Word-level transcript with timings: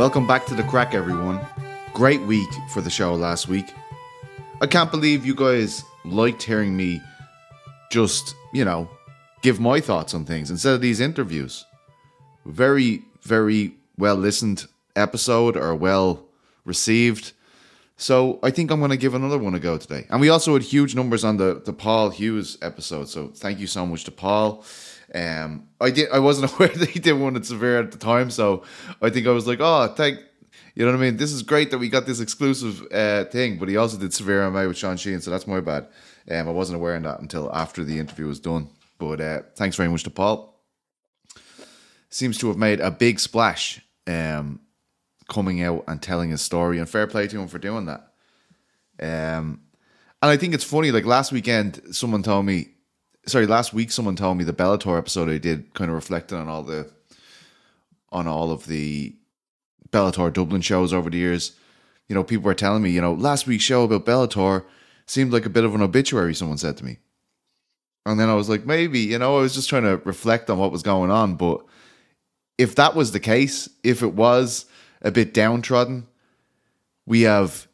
Welcome 0.00 0.26
back 0.26 0.46
to 0.46 0.54
the 0.54 0.62
crack, 0.62 0.94
everyone. 0.94 1.46
Great 1.92 2.22
week 2.22 2.48
for 2.72 2.80
the 2.80 2.88
show 2.88 3.12
last 3.14 3.48
week. 3.48 3.74
I 4.62 4.66
can't 4.66 4.90
believe 4.90 5.26
you 5.26 5.34
guys 5.34 5.84
liked 6.06 6.42
hearing 6.42 6.74
me 6.74 7.02
just, 7.92 8.34
you 8.54 8.64
know, 8.64 8.88
give 9.42 9.60
my 9.60 9.78
thoughts 9.78 10.14
on 10.14 10.24
things 10.24 10.50
instead 10.50 10.72
of 10.72 10.80
these 10.80 11.00
interviews. 11.00 11.66
Very, 12.46 13.02
very 13.20 13.74
well 13.98 14.14
listened 14.14 14.64
episode 14.96 15.54
or 15.54 15.74
well 15.74 16.24
received. 16.64 17.32
So 17.98 18.38
I 18.42 18.50
think 18.52 18.70
I'm 18.70 18.78
going 18.78 18.92
to 18.92 18.96
give 18.96 19.12
another 19.12 19.36
one 19.36 19.54
a 19.54 19.60
go 19.60 19.76
today. 19.76 20.06
And 20.08 20.18
we 20.18 20.30
also 20.30 20.54
had 20.54 20.62
huge 20.62 20.94
numbers 20.94 21.24
on 21.24 21.36
the, 21.36 21.60
the 21.62 21.74
Paul 21.74 22.08
Hughes 22.08 22.56
episode. 22.62 23.10
So 23.10 23.28
thank 23.34 23.58
you 23.58 23.66
so 23.66 23.84
much 23.84 24.04
to 24.04 24.10
Paul. 24.10 24.64
Um, 25.14 25.68
I 25.80 25.90
did. 25.90 26.10
I 26.10 26.18
wasn't 26.18 26.52
aware 26.54 26.68
that 26.68 26.90
he 26.90 27.00
did 27.00 27.12
one 27.14 27.36
at 27.36 27.46
Severe 27.46 27.78
at 27.80 27.92
the 27.92 27.98
time, 27.98 28.30
so 28.30 28.64
I 29.02 29.10
think 29.10 29.26
I 29.26 29.30
was 29.30 29.46
like, 29.46 29.58
"Oh, 29.60 29.88
thank." 29.88 30.18
You 30.74 30.84
know 30.84 30.92
what 30.92 30.98
I 30.98 31.02
mean? 31.02 31.16
This 31.16 31.32
is 31.32 31.42
great 31.42 31.70
that 31.72 31.78
we 31.78 31.88
got 31.88 32.06
this 32.06 32.20
exclusive 32.20 32.86
uh, 32.92 33.24
thing, 33.24 33.58
but 33.58 33.68
he 33.68 33.76
also 33.76 33.98
did 33.98 34.14
Severe 34.14 34.42
MMA 34.42 34.68
with 34.68 34.76
Sean 34.76 34.96
Sheehan, 34.96 35.20
so 35.20 35.30
that's 35.30 35.46
my 35.46 35.60
bad. 35.60 35.88
Um, 36.30 36.48
I 36.48 36.52
wasn't 36.52 36.76
aware 36.76 36.96
of 36.96 37.02
that 37.02 37.20
until 37.20 37.52
after 37.54 37.84
the 37.84 37.98
interview 37.98 38.26
was 38.26 38.40
done. 38.40 38.68
But 38.98 39.20
uh, 39.20 39.42
thanks 39.56 39.76
very 39.76 39.88
much 39.88 40.04
to 40.04 40.10
Paul. 40.10 40.62
Seems 42.08 42.38
to 42.38 42.48
have 42.48 42.56
made 42.56 42.80
a 42.80 42.90
big 42.90 43.18
splash 43.18 43.80
um, 44.06 44.60
coming 45.28 45.62
out 45.62 45.84
and 45.88 46.00
telling 46.00 46.30
his 46.30 46.42
story, 46.42 46.78
and 46.78 46.88
fair 46.88 47.06
play 47.06 47.26
to 47.26 47.40
him 47.40 47.48
for 47.48 47.58
doing 47.58 47.86
that. 47.86 48.12
Um, 49.00 49.62
and 50.22 50.30
I 50.30 50.36
think 50.36 50.54
it's 50.54 50.64
funny. 50.64 50.92
Like 50.92 51.06
last 51.06 51.32
weekend, 51.32 51.80
someone 51.92 52.22
told 52.22 52.44
me 52.46 52.68
sorry, 53.26 53.46
last 53.46 53.72
week 53.72 53.90
someone 53.90 54.16
told 54.16 54.38
me 54.38 54.44
the 54.44 54.52
Bellator 54.52 54.98
episode 54.98 55.28
I 55.28 55.38
did 55.38 55.72
kind 55.74 55.90
of 55.90 55.94
reflected 55.94 56.36
on 56.36 56.48
all 56.48 56.62
the 56.62 56.90
on 58.12 58.26
all 58.26 58.50
of 58.50 58.66
the 58.66 59.14
Bellator 59.90 60.32
Dublin 60.32 60.60
shows 60.60 60.92
over 60.92 61.10
the 61.10 61.18
years. 61.18 61.52
You 62.08 62.14
know, 62.14 62.24
people 62.24 62.44
were 62.44 62.54
telling 62.54 62.82
me, 62.82 62.90
you 62.90 63.00
know, 63.00 63.12
last 63.12 63.46
week's 63.46 63.64
show 63.64 63.84
about 63.84 64.04
Bellator 64.04 64.64
seemed 65.06 65.32
like 65.32 65.46
a 65.46 65.50
bit 65.50 65.64
of 65.64 65.74
an 65.74 65.82
obituary, 65.82 66.34
someone 66.34 66.58
said 66.58 66.76
to 66.78 66.84
me. 66.84 66.98
And 68.06 68.18
then 68.18 68.28
I 68.28 68.34
was 68.34 68.48
like, 68.48 68.66
maybe, 68.66 69.00
you 69.00 69.18
know, 69.18 69.38
I 69.38 69.42
was 69.42 69.54
just 69.54 69.68
trying 69.68 69.82
to 69.82 70.00
reflect 70.04 70.50
on 70.50 70.58
what 70.58 70.72
was 70.72 70.82
going 70.82 71.10
on. 71.10 71.36
But 71.36 71.64
if 72.58 72.74
that 72.76 72.94
was 72.94 73.12
the 73.12 73.20
case, 73.20 73.68
if 73.84 74.02
it 74.02 74.14
was 74.14 74.66
a 75.02 75.10
bit 75.10 75.34
downtrodden, 75.34 76.06
we 77.06 77.22
have 77.22 77.68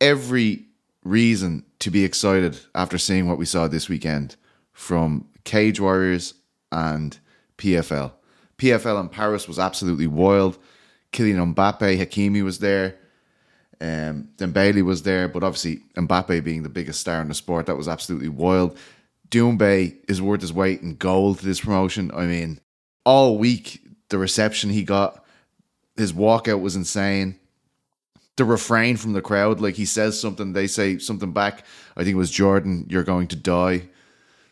every 0.00 0.66
reason 1.04 1.64
to 1.80 1.90
be 1.90 2.04
excited 2.04 2.58
after 2.74 2.98
seeing 2.98 3.28
what 3.28 3.38
we 3.38 3.44
saw 3.44 3.68
this 3.68 3.88
weekend 3.88 4.36
from 4.78 5.26
Cage 5.42 5.80
Warriors 5.80 6.34
and 6.70 7.18
PFL. 7.58 8.12
PFL 8.58 9.00
in 9.00 9.08
Paris 9.08 9.48
was 9.48 9.58
absolutely 9.58 10.06
wild. 10.06 10.56
Kylian 11.12 11.52
Mbappé, 11.52 11.98
Hakimi 11.98 12.44
was 12.44 12.60
there. 12.60 12.94
Um, 13.80 14.28
Bailey 14.38 14.82
was 14.82 15.02
there, 15.02 15.26
but 15.26 15.42
obviously 15.42 15.82
Mbappé 15.96 16.44
being 16.44 16.62
the 16.62 16.68
biggest 16.68 17.00
star 17.00 17.20
in 17.20 17.26
the 17.26 17.34
sport, 17.34 17.66
that 17.66 17.76
was 17.76 17.88
absolutely 17.88 18.28
wild. 18.28 18.78
Doumbé 19.30 19.96
is 20.08 20.22
worth 20.22 20.42
his 20.42 20.52
weight 20.52 20.80
in 20.80 20.94
gold 20.94 21.40
to 21.40 21.44
this 21.44 21.60
promotion. 21.60 22.12
I 22.14 22.26
mean, 22.26 22.60
all 23.04 23.36
week 23.36 23.80
the 24.10 24.18
reception 24.18 24.70
he 24.70 24.84
got, 24.84 25.24
his 25.96 26.12
walkout 26.12 26.60
was 26.60 26.76
insane. 26.76 27.34
The 28.36 28.44
refrain 28.44 28.96
from 28.96 29.12
the 29.12 29.22
crowd, 29.22 29.60
like 29.60 29.74
he 29.74 29.84
says 29.84 30.20
something, 30.20 30.52
they 30.52 30.68
say 30.68 30.98
something 30.98 31.32
back. 31.32 31.64
I 31.96 32.04
think 32.04 32.14
it 32.14 32.18
was 32.18 32.30
Jordan, 32.30 32.86
you're 32.88 33.02
going 33.02 33.26
to 33.26 33.36
die 33.36 33.88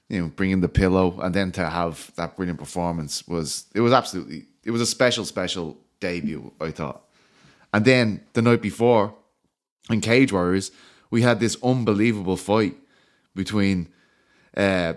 you 0.08 0.20
know, 0.20 0.28
bringing 0.28 0.60
the 0.60 0.68
pillow 0.68 1.18
and 1.20 1.34
then 1.34 1.52
to 1.52 1.68
have 1.68 2.12
that 2.16 2.36
brilliant 2.36 2.58
performance 2.58 3.26
was 3.26 3.66
it 3.74 3.80
was 3.80 3.92
absolutely 3.92 4.46
it 4.64 4.70
was 4.70 4.80
a 4.80 4.86
special 4.86 5.24
special 5.24 5.76
debut 6.00 6.52
I 6.60 6.70
thought. 6.70 7.02
And 7.74 7.84
then 7.84 8.20
the 8.32 8.42
night 8.42 8.62
before 8.62 9.14
in 9.90 10.00
Cage 10.00 10.32
Warriors 10.32 10.70
we 11.10 11.22
had 11.22 11.40
this 11.40 11.56
unbelievable 11.62 12.36
fight 12.36 12.76
between 13.34 13.88
uh, 14.56 14.94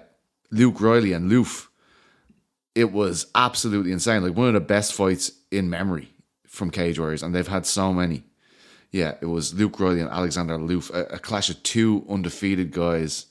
Luke 0.52 0.82
Riley 0.82 1.14
and 1.14 1.30
Lööf. 1.30 1.68
It 2.76 2.92
was 2.92 3.28
absolutely 3.36 3.92
insane, 3.92 4.24
like 4.24 4.36
one 4.36 4.48
of 4.48 4.54
the 4.54 4.62
best 4.62 4.94
fights 4.94 5.32
in 5.52 5.70
memory 5.70 6.10
from 6.48 6.72
Cage 6.72 6.98
Warriors, 6.98 7.22
and 7.22 7.36
they've 7.36 7.48
had 7.48 7.66
so 7.66 7.94
many. 7.94 8.24
Yeah, 8.92 9.16
it 9.22 9.26
was 9.26 9.54
Luke 9.54 9.80
Riley 9.80 10.02
and 10.02 10.10
Alexander 10.10 10.58
Lööf, 10.58 10.90
a, 10.92 11.16
a 11.16 11.20
clash 11.20 11.50
of 11.50 11.62
two 11.62 12.06
undefeated 12.10 12.72
guys 12.72 13.28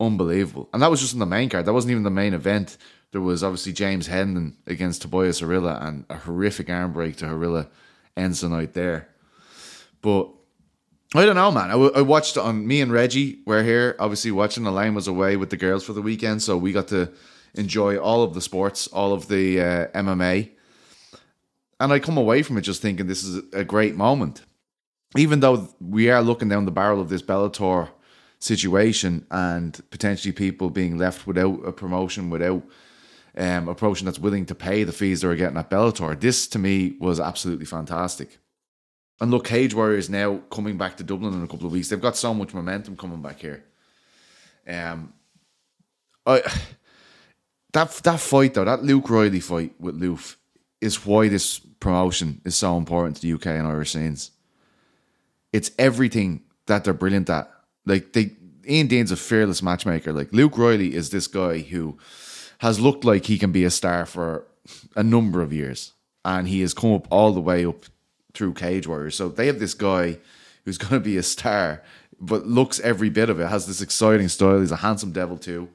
unbelievable. 0.00 0.68
And 0.72 0.82
that 0.82 0.90
was 0.90 1.00
just 1.00 1.14
in 1.14 1.20
the 1.20 1.26
main 1.26 1.48
card. 1.48 1.66
That 1.66 1.72
wasn't 1.72 1.92
even 1.92 2.02
the 2.02 2.10
main 2.10 2.34
event. 2.34 2.76
There 3.12 3.20
was 3.20 3.44
obviously 3.44 3.72
James 3.72 4.08
Hendin 4.08 4.54
against 4.66 5.02
Tobias 5.02 5.40
Harila 5.40 5.82
and 5.86 6.04
a 6.10 6.16
horrific 6.16 6.68
arm 6.68 6.92
break 6.92 7.16
to 7.16 7.26
Harila 7.26 7.68
ends 8.16 8.40
the 8.40 8.48
night 8.48 8.74
there. 8.74 9.08
But 10.02 10.30
I 11.14 11.24
don't 11.24 11.36
know, 11.36 11.52
man. 11.52 11.70
I 11.70 12.02
watched 12.02 12.36
on 12.36 12.66
me 12.66 12.80
and 12.80 12.92
Reggie 12.92 13.38
were 13.46 13.62
here, 13.62 13.94
obviously 14.00 14.32
watching. 14.32 14.64
the 14.64 14.70
Elaine 14.70 14.94
was 14.94 15.06
away 15.06 15.36
with 15.36 15.50
the 15.50 15.56
girls 15.56 15.84
for 15.84 15.92
the 15.92 16.02
weekend, 16.02 16.42
so 16.42 16.56
we 16.56 16.72
got 16.72 16.88
to 16.88 17.12
enjoy 17.54 17.96
all 17.98 18.24
of 18.24 18.34
the 18.34 18.40
sports, 18.40 18.88
all 18.88 19.12
of 19.12 19.28
the 19.28 19.60
uh, 19.60 19.86
MMA. 19.94 20.50
And 21.78 21.92
I 21.92 22.00
come 22.00 22.16
away 22.16 22.42
from 22.42 22.58
it 22.58 22.62
just 22.62 22.82
thinking 22.82 23.06
this 23.06 23.22
is 23.22 23.42
a 23.52 23.64
great 23.64 23.94
moment. 23.94 24.42
Even 25.16 25.38
though 25.38 25.68
we 25.80 26.10
are 26.10 26.20
looking 26.20 26.48
down 26.48 26.64
the 26.64 26.72
barrel 26.72 27.00
of 27.00 27.08
this 27.08 27.22
Bellator 27.22 27.90
situation 28.44 29.26
and 29.30 29.80
potentially 29.90 30.32
people 30.32 30.70
being 30.70 30.98
left 30.98 31.26
without 31.26 31.64
a 31.64 31.72
promotion, 31.72 32.30
without 32.30 32.62
um, 33.36 33.68
a 33.68 33.74
promotion 33.74 34.04
that's 34.04 34.18
willing 34.18 34.46
to 34.46 34.54
pay 34.54 34.84
the 34.84 34.92
fees 34.92 35.22
they 35.22 35.28
were 35.28 35.34
getting 35.34 35.56
at 35.56 35.70
Bellator. 35.70 36.18
This 36.18 36.46
to 36.48 36.58
me 36.58 36.96
was 37.00 37.18
absolutely 37.18 37.64
fantastic. 37.64 38.38
And 39.20 39.30
look, 39.30 39.46
Cage 39.46 39.74
Warriors 39.74 40.10
now 40.10 40.38
coming 40.50 40.76
back 40.76 40.96
to 40.98 41.04
Dublin 41.04 41.34
in 41.34 41.42
a 41.42 41.48
couple 41.48 41.66
of 41.66 41.72
weeks. 41.72 41.88
They've 41.88 42.00
got 42.00 42.16
so 42.16 42.34
much 42.34 42.52
momentum 42.52 42.96
coming 42.96 43.22
back 43.22 43.40
here. 43.40 43.64
Um, 44.68 45.12
I 46.26 46.42
that 47.72 47.90
that 47.92 48.20
fight 48.20 48.54
though, 48.54 48.64
that 48.64 48.82
Luke 48.82 49.08
Riley 49.08 49.40
fight 49.40 49.74
with 49.78 50.00
Lööf, 50.00 50.36
is 50.80 51.06
why 51.06 51.28
this 51.28 51.58
promotion 51.80 52.40
is 52.44 52.56
so 52.56 52.76
important 52.76 53.16
to 53.16 53.22
the 53.22 53.32
UK 53.34 53.46
and 53.46 53.66
Irish 53.66 53.92
scenes. 53.92 54.30
It's 55.52 55.70
everything 55.78 56.42
that 56.66 56.84
they're 56.84 56.94
brilliant 56.94 57.30
at 57.30 57.53
like 57.86 58.12
they 58.12 58.32
Ian 58.66 58.86
Dean's 58.86 59.12
a 59.12 59.16
fearless 59.16 59.62
matchmaker. 59.62 60.12
Like 60.12 60.32
Luke 60.32 60.56
Riley 60.56 60.94
is 60.94 61.10
this 61.10 61.26
guy 61.26 61.58
who 61.58 61.98
has 62.58 62.80
looked 62.80 63.04
like 63.04 63.26
he 63.26 63.38
can 63.38 63.52
be 63.52 63.64
a 63.64 63.70
star 63.70 64.06
for 64.06 64.46
a 64.96 65.02
number 65.02 65.42
of 65.42 65.52
years, 65.52 65.92
and 66.24 66.48
he 66.48 66.60
has 66.60 66.74
come 66.74 66.92
up 66.92 67.06
all 67.10 67.32
the 67.32 67.40
way 67.40 67.66
up 67.66 67.84
through 68.32 68.54
Cage 68.54 68.86
Warriors. 68.86 69.14
So 69.14 69.28
they 69.28 69.46
have 69.46 69.58
this 69.58 69.74
guy 69.74 70.18
who's 70.64 70.78
going 70.84 70.92
to 70.92 71.00
be 71.00 71.16
a 71.16 71.22
star, 71.22 71.82
but 72.20 72.46
looks 72.46 72.80
every 72.80 73.10
bit 73.10 73.28
of 73.30 73.40
it. 73.40 73.48
Has 73.48 73.66
this 73.66 73.80
exciting 73.80 74.28
style. 74.28 74.60
He's 74.60 74.72
a 74.72 74.76
handsome 74.76 75.12
devil 75.12 75.36
too. 75.36 75.68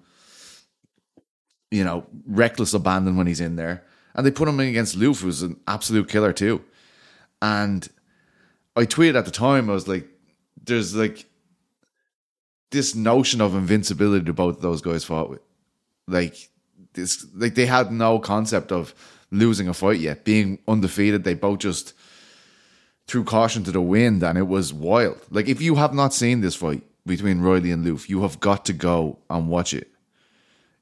You 1.72 1.84
know, 1.84 2.06
reckless 2.26 2.74
abandon 2.74 3.16
when 3.16 3.28
he's 3.28 3.42
in 3.42 3.56
there, 3.56 3.84
and 4.16 4.26
they 4.26 4.32
put 4.32 4.48
him 4.48 4.60
in 4.60 4.70
against 4.70 4.98
Lööf, 4.98 5.22
who's 5.22 5.44
an 5.44 5.60
absolute 5.68 6.10
killer 6.10 6.34
too. 6.34 6.64
And 7.42 7.88
I 8.76 8.86
tweeted 8.86 9.16
at 9.16 9.26
the 9.26 9.32
time, 9.32 9.70
I 9.70 9.74
was 9.74 9.88
like, 9.88 10.08
"There's 10.64 10.96
like 10.96 11.29
this 12.72 12.96
notion 12.96 13.42
of 13.42 13.56
invincibility 13.56 14.26
to 14.26 14.34
both 14.34 14.62
those 14.62 14.82
guys 14.82 15.04
fought 15.04 15.30
with. 15.30 15.42
Like 16.08 16.50
this 16.94 17.26
like 17.36 17.56
they 17.56 17.66
had 17.66 17.92
no 17.92 18.20
concept 18.20 18.72
of 18.72 18.94
losing 19.32 19.68
a 19.68 19.74
fight 19.74 20.00
yet. 20.00 20.26
Being 20.26 20.60
undefeated, 20.68 21.24
they 21.24 21.34
both 21.34 21.60
just 21.60 21.94
threw 23.08 23.24
caution 23.24 23.64
to 23.64 23.72
the 23.72 23.82
wind 23.82 24.24
and 24.24 24.38
it 24.38 24.48
was 24.48 24.74
wild. 24.74 25.20
Like 25.30 25.48
if 25.48 25.62
you 25.62 25.76
have 25.76 25.94
not 25.94 26.14
seen 26.14 26.42
this 26.42 26.56
fight 26.56 26.84
between 27.06 27.42
Riley 27.42 27.72
and 27.72 27.86
Lööf, 27.86 28.10
you 28.10 28.22
have 28.22 28.40
got 28.40 28.66
to 28.66 28.74
go 28.74 29.20
and 29.30 29.50
watch 29.50 29.74
it. 29.74 29.90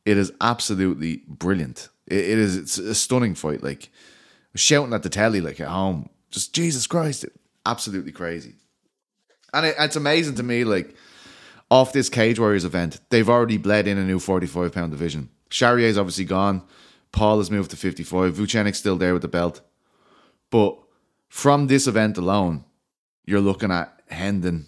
It 0.05 0.17
is 0.17 0.31
absolutely 0.41 1.23
brilliant. 1.27 1.89
it, 2.07 2.19
it 2.19 2.37
is 2.37 2.55
it's 2.55 2.77
a 2.77 2.95
stunning 2.95 3.35
fight. 3.35 3.63
Like 3.63 3.89
shouting 4.55 4.93
at 4.93 5.03
the 5.03 5.09
telly 5.09 5.41
like 5.41 5.59
at 5.59 5.67
home. 5.67 6.09
Just 6.31 6.53
Jesus 6.53 6.87
Christ, 6.87 7.25
absolutely 7.65 8.11
crazy. 8.11 8.55
And 9.53 9.65
it, 9.65 9.75
it's 9.79 9.95
amazing 9.95 10.35
to 10.35 10.43
me 10.43 10.63
like 10.65 10.95
off 11.69 11.93
this 11.93 12.09
Cage 12.09 12.39
Warriors 12.39 12.65
event, 12.65 12.99
they've 13.09 13.29
already 13.29 13.57
bled 13.57 13.87
in 13.87 13.97
a 13.97 14.05
new 14.05 14.19
45 14.19 14.71
pound 14.71 14.91
division. 14.91 15.29
Charrière's 15.49 15.97
obviously 15.97 16.25
gone. 16.25 16.61
Paul 17.11 17.37
has 17.37 17.51
moved 17.51 17.71
to 17.71 17.77
55. 17.77 18.35
Vucenic's 18.35 18.77
still 18.77 18.97
there 18.97 19.13
with 19.13 19.21
the 19.21 19.27
belt. 19.27 19.61
But 20.49 20.77
from 21.29 21.67
this 21.67 21.87
event 21.87 22.17
alone, 22.17 22.63
you're 23.25 23.41
looking 23.41 23.71
at 23.71 24.07
Hendin 24.09 24.65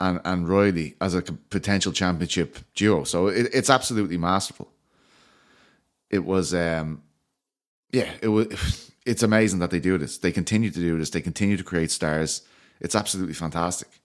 and, 0.00 0.20
and 0.24 0.48
Riley 0.48 0.96
as 1.00 1.14
a 1.14 1.22
potential 1.22 1.92
championship 1.92 2.58
duo. 2.74 3.04
So 3.04 3.28
it, 3.28 3.48
it's 3.52 3.70
absolutely 3.70 4.16
masterful. 4.16 4.70
It 6.10 6.24
was, 6.24 6.54
um, 6.54 7.02
yeah, 7.92 8.10
it 8.20 8.28
was. 8.28 8.90
It's 9.06 9.22
amazing 9.22 9.58
that 9.58 9.70
they 9.70 9.80
do 9.80 9.98
this. 9.98 10.16
They 10.16 10.32
continue 10.32 10.70
to 10.70 10.80
do 10.80 10.98
this. 10.98 11.10
They 11.10 11.20
continue 11.20 11.58
to 11.58 11.62
create 11.62 11.90
stars. 11.90 12.40
It's 12.80 12.94
absolutely 12.94 13.34
fantastic. 13.34 14.00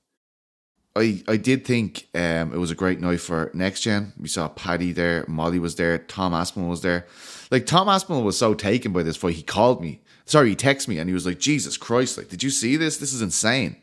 I, 1.00 1.24
I 1.28 1.38
did 1.38 1.66
think 1.66 2.07
um, 2.13 2.54
it 2.54 2.57
was 2.57 2.72
a 2.72 2.75
great 2.75 3.00
night 3.00 3.22
for 3.22 3.50
next 3.54 3.81
gen. 3.81 4.13
We 4.19 4.28
saw 4.28 4.50
Paddy 4.50 4.92
there, 4.92 5.25
Molly 5.28 5.60
was 5.60 5.75
there, 5.75 5.98
Tom 5.98 6.34
Aspinall 6.34 6.69
was 6.69 6.81
there. 6.81 7.07
Like 7.51 7.66
Tom 7.66 7.88
Aspinall 7.88 8.24
was 8.24 8.38
so 8.38 8.54
taken 8.54 8.92
by 8.92 9.04
this 9.04 9.18
fight, 9.18 9.36
he 9.36 9.44
called 9.44 9.81
me 9.81 10.01
Sorry, 10.30 10.50
he 10.50 10.56
texted 10.56 10.90
me 10.90 11.00
and 11.00 11.10
he 11.10 11.13
was 11.16 11.25
like, 11.25 11.40
Jesus 11.40 11.75
Christ, 11.75 12.16
like, 12.16 12.30
did 12.30 12.44
you 12.44 12.51
see 12.51 12.75
this? 12.75 12.98
This 12.98 13.13
is 13.13 13.24
insane. 13.24 13.78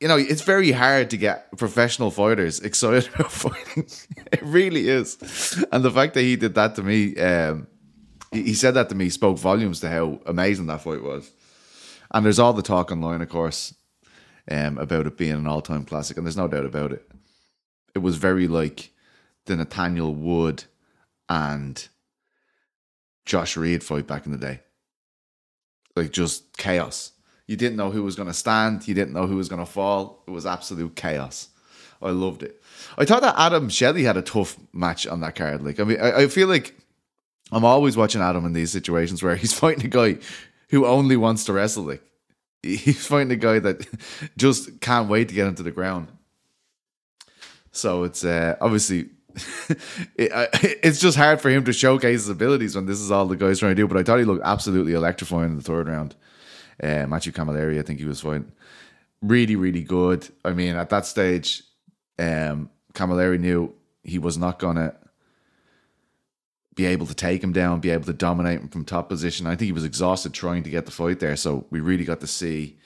You 0.00 0.08
know, 0.08 0.16
it's 0.16 0.40
very 0.40 0.72
hard 0.72 1.10
to 1.10 1.18
get 1.18 1.54
professional 1.58 2.10
fighters 2.10 2.58
excited 2.60 3.10
about 3.14 3.30
fighting. 3.30 3.86
it 4.32 4.40
really 4.42 4.88
is. 4.88 5.62
And 5.70 5.84
the 5.84 5.90
fact 5.90 6.14
that 6.14 6.22
he 6.22 6.36
did 6.36 6.54
that 6.54 6.74
to 6.76 6.82
me, 6.82 7.18
um, 7.18 7.66
he 8.32 8.54
said 8.54 8.72
that 8.74 8.88
to 8.88 8.94
me, 8.94 9.10
spoke 9.10 9.38
volumes 9.38 9.80
to 9.80 9.90
how 9.90 10.20
amazing 10.24 10.68
that 10.68 10.80
fight 10.80 11.02
was. 11.02 11.30
And 12.10 12.24
there's 12.24 12.38
all 12.38 12.54
the 12.54 12.62
talk 12.62 12.90
online, 12.90 13.20
of 13.20 13.28
course, 13.28 13.74
um, 14.50 14.78
about 14.78 15.06
it 15.06 15.16
being 15.16 15.32
an 15.32 15.46
all 15.46 15.62
time 15.62 15.84
classic, 15.84 16.16
and 16.16 16.26
there's 16.26 16.36
no 16.36 16.48
doubt 16.48 16.64
about 16.64 16.92
it. 16.92 17.08
It 17.94 18.00
was 18.00 18.16
very 18.16 18.48
like 18.48 18.90
the 19.46 19.56
Nathaniel 19.56 20.14
Wood 20.14 20.64
and 21.28 21.86
Josh 23.24 23.56
Reed 23.56 23.82
fight 23.82 24.06
back 24.06 24.26
in 24.26 24.32
the 24.32 24.38
day. 24.38 24.60
Like 25.96 26.10
just 26.10 26.56
chaos. 26.56 27.12
You 27.46 27.56
didn't 27.56 27.76
know 27.76 27.90
who 27.90 28.02
was 28.02 28.16
going 28.16 28.28
to 28.28 28.34
stand. 28.34 28.88
You 28.88 28.94
didn't 28.94 29.12
know 29.12 29.26
who 29.26 29.36
was 29.36 29.48
going 29.48 29.64
to 29.64 29.70
fall. 29.70 30.22
It 30.26 30.30
was 30.30 30.46
absolute 30.46 30.96
chaos. 30.96 31.48
I 32.02 32.10
loved 32.10 32.42
it. 32.42 32.62
I 32.98 33.04
thought 33.04 33.22
that 33.22 33.34
Adam 33.38 33.68
Shelley 33.68 34.04
had 34.04 34.16
a 34.16 34.22
tough 34.22 34.56
match 34.72 35.06
on 35.06 35.20
that 35.20 35.36
card. 35.36 35.62
Like, 35.62 35.80
I 35.80 35.84
mean, 35.84 36.00
I, 36.00 36.22
I 36.22 36.28
feel 36.28 36.48
like 36.48 36.74
I'm 37.52 37.64
always 37.64 37.96
watching 37.96 38.20
Adam 38.20 38.44
in 38.44 38.52
these 38.52 38.72
situations 38.72 39.22
where 39.22 39.36
he's 39.36 39.52
fighting 39.58 39.84
a 39.84 39.88
guy 39.88 40.18
who 40.70 40.86
only 40.86 41.16
wants 41.16 41.44
to 41.44 41.52
wrestle. 41.52 41.84
Like, 41.84 42.02
he's 42.64 43.06
fighting 43.06 43.32
a 43.32 43.36
guy 43.36 43.58
that 43.58 43.86
just 44.36 44.80
can't 44.80 45.08
wait 45.08 45.28
to 45.28 45.34
get 45.34 45.46
into 45.46 45.62
the 45.62 45.70
ground. 45.70 46.08
So 47.72 48.04
it's 48.04 48.24
uh, 48.24 48.56
obviously 48.60 49.10
it, 50.16 50.30
it's 50.82 51.00
just 51.00 51.16
hard 51.16 51.40
for 51.40 51.50
him 51.50 51.64
to 51.64 51.72
showcase 51.72 52.20
his 52.20 52.28
abilities 52.28 52.76
when 52.76 52.86
this 52.86 53.00
is 53.00 53.10
all 53.10 53.26
the 53.26 53.36
guy's 53.36 53.58
trying 53.58 53.72
to 53.72 53.82
do. 53.82 53.88
But 53.88 53.98
I 53.98 54.02
thought 54.02 54.18
he 54.18 54.24
looked 54.24 54.44
absolutely 54.44 54.94
electrifying 54.94 55.50
in 55.50 55.56
the 55.56 55.62
third 55.62 55.88
round. 55.88 56.14
Uh, 56.82 57.06
Matthew 57.06 57.32
Camilleri, 57.32 57.78
I 57.78 57.82
think 57.82 58.00
he 58.00 58.04
was 58.04 58.20
fighting 58.20 58.50
really, 59.22 59.56
really 59.56 59.82
good. 59.82 60.28
I 60.44 60.52
mean, 60.52 60.76
at 60.76 60.90
that 60.90 61.06
stage, 61.06 61.62
um, 62.18 62.70
Camilleri 62.94 63.38
knew 63.38 63.74
he 64.02 64.18
was 64.18 64.36
not 64.36 64.58
gonna 64.58 64.94
be 66.74 66.86
able 66.86 67.06
to 67.06 67.14
take 67.14 67.42
him 67.42 67.52
down, 67.52 67.80
be 67.80 67.90
able 67.90 68.04
to 68.04 68.12
dominate 68.12 68.60
him 68.60 68.68
from 68.68 68.84
top 68.84 69.08
position. 69.08 69.46
I 69.46 69.50
think 69.50 69.66
he 69.66 69.72
was 69.72 69.84
exhausted 69.84 70.32
trying 70.32 70.62
to 70.64 70.70
get 70.70 70.86
the 70.86 70.92
fight 70.92 71.20
there. 71.20 71.36
So 71.36 71.66
we 71.70 71.80
really 71.80 72.04
got 72.04 72.20
to 72.20 72.26
see 72.26 72.78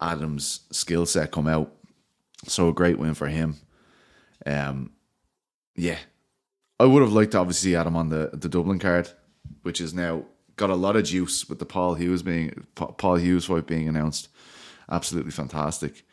Adam's 0.00 0.60
skill 0.70 1.06
set 1.06 1.32
come 1.32 1.46
out. 1.46 1.72
So 2.46 2.68
a 2.68 2.72
great 2.72 2.98
win 2.98 3.14
for 3.14 3.26
him. 3.26 3.56
Um, 4.44 4.92
yeah, 5.74 5.98
I 6.78 6.84
would 6.84 7.02
have 7.02 7.12
liked 7.12 7.32
to 7.32 7.38
obviously 7.38 7.70
see 7.70 7.76
Adam 7.76 7.96
on 7.96 8.10
the 8.10 8.30
the 8.32 8.48
Dublin 8.48 8.78
card, 8.78 9.10
which 9.62 9.80
is 9.80 9.94
now 9.94 10.24
got 10.56 10.70
a 10.70 10.74
lot 10.74 10.96
of 10.96 11.04
juice 11.04 11.48
with 11.48 11.58
the 11.58 11.66
Paul 11.66 11.94
Hughes 11.94 12.22
being 12.22 12.66
Paul 12.74 13.16
Hughes 13.16 13.46
fight 13.46 13.66
being 13.66 13.88
announced. 13.88 14.28
Absolutely 14.90 15.32
fantastic. 15.32 16.04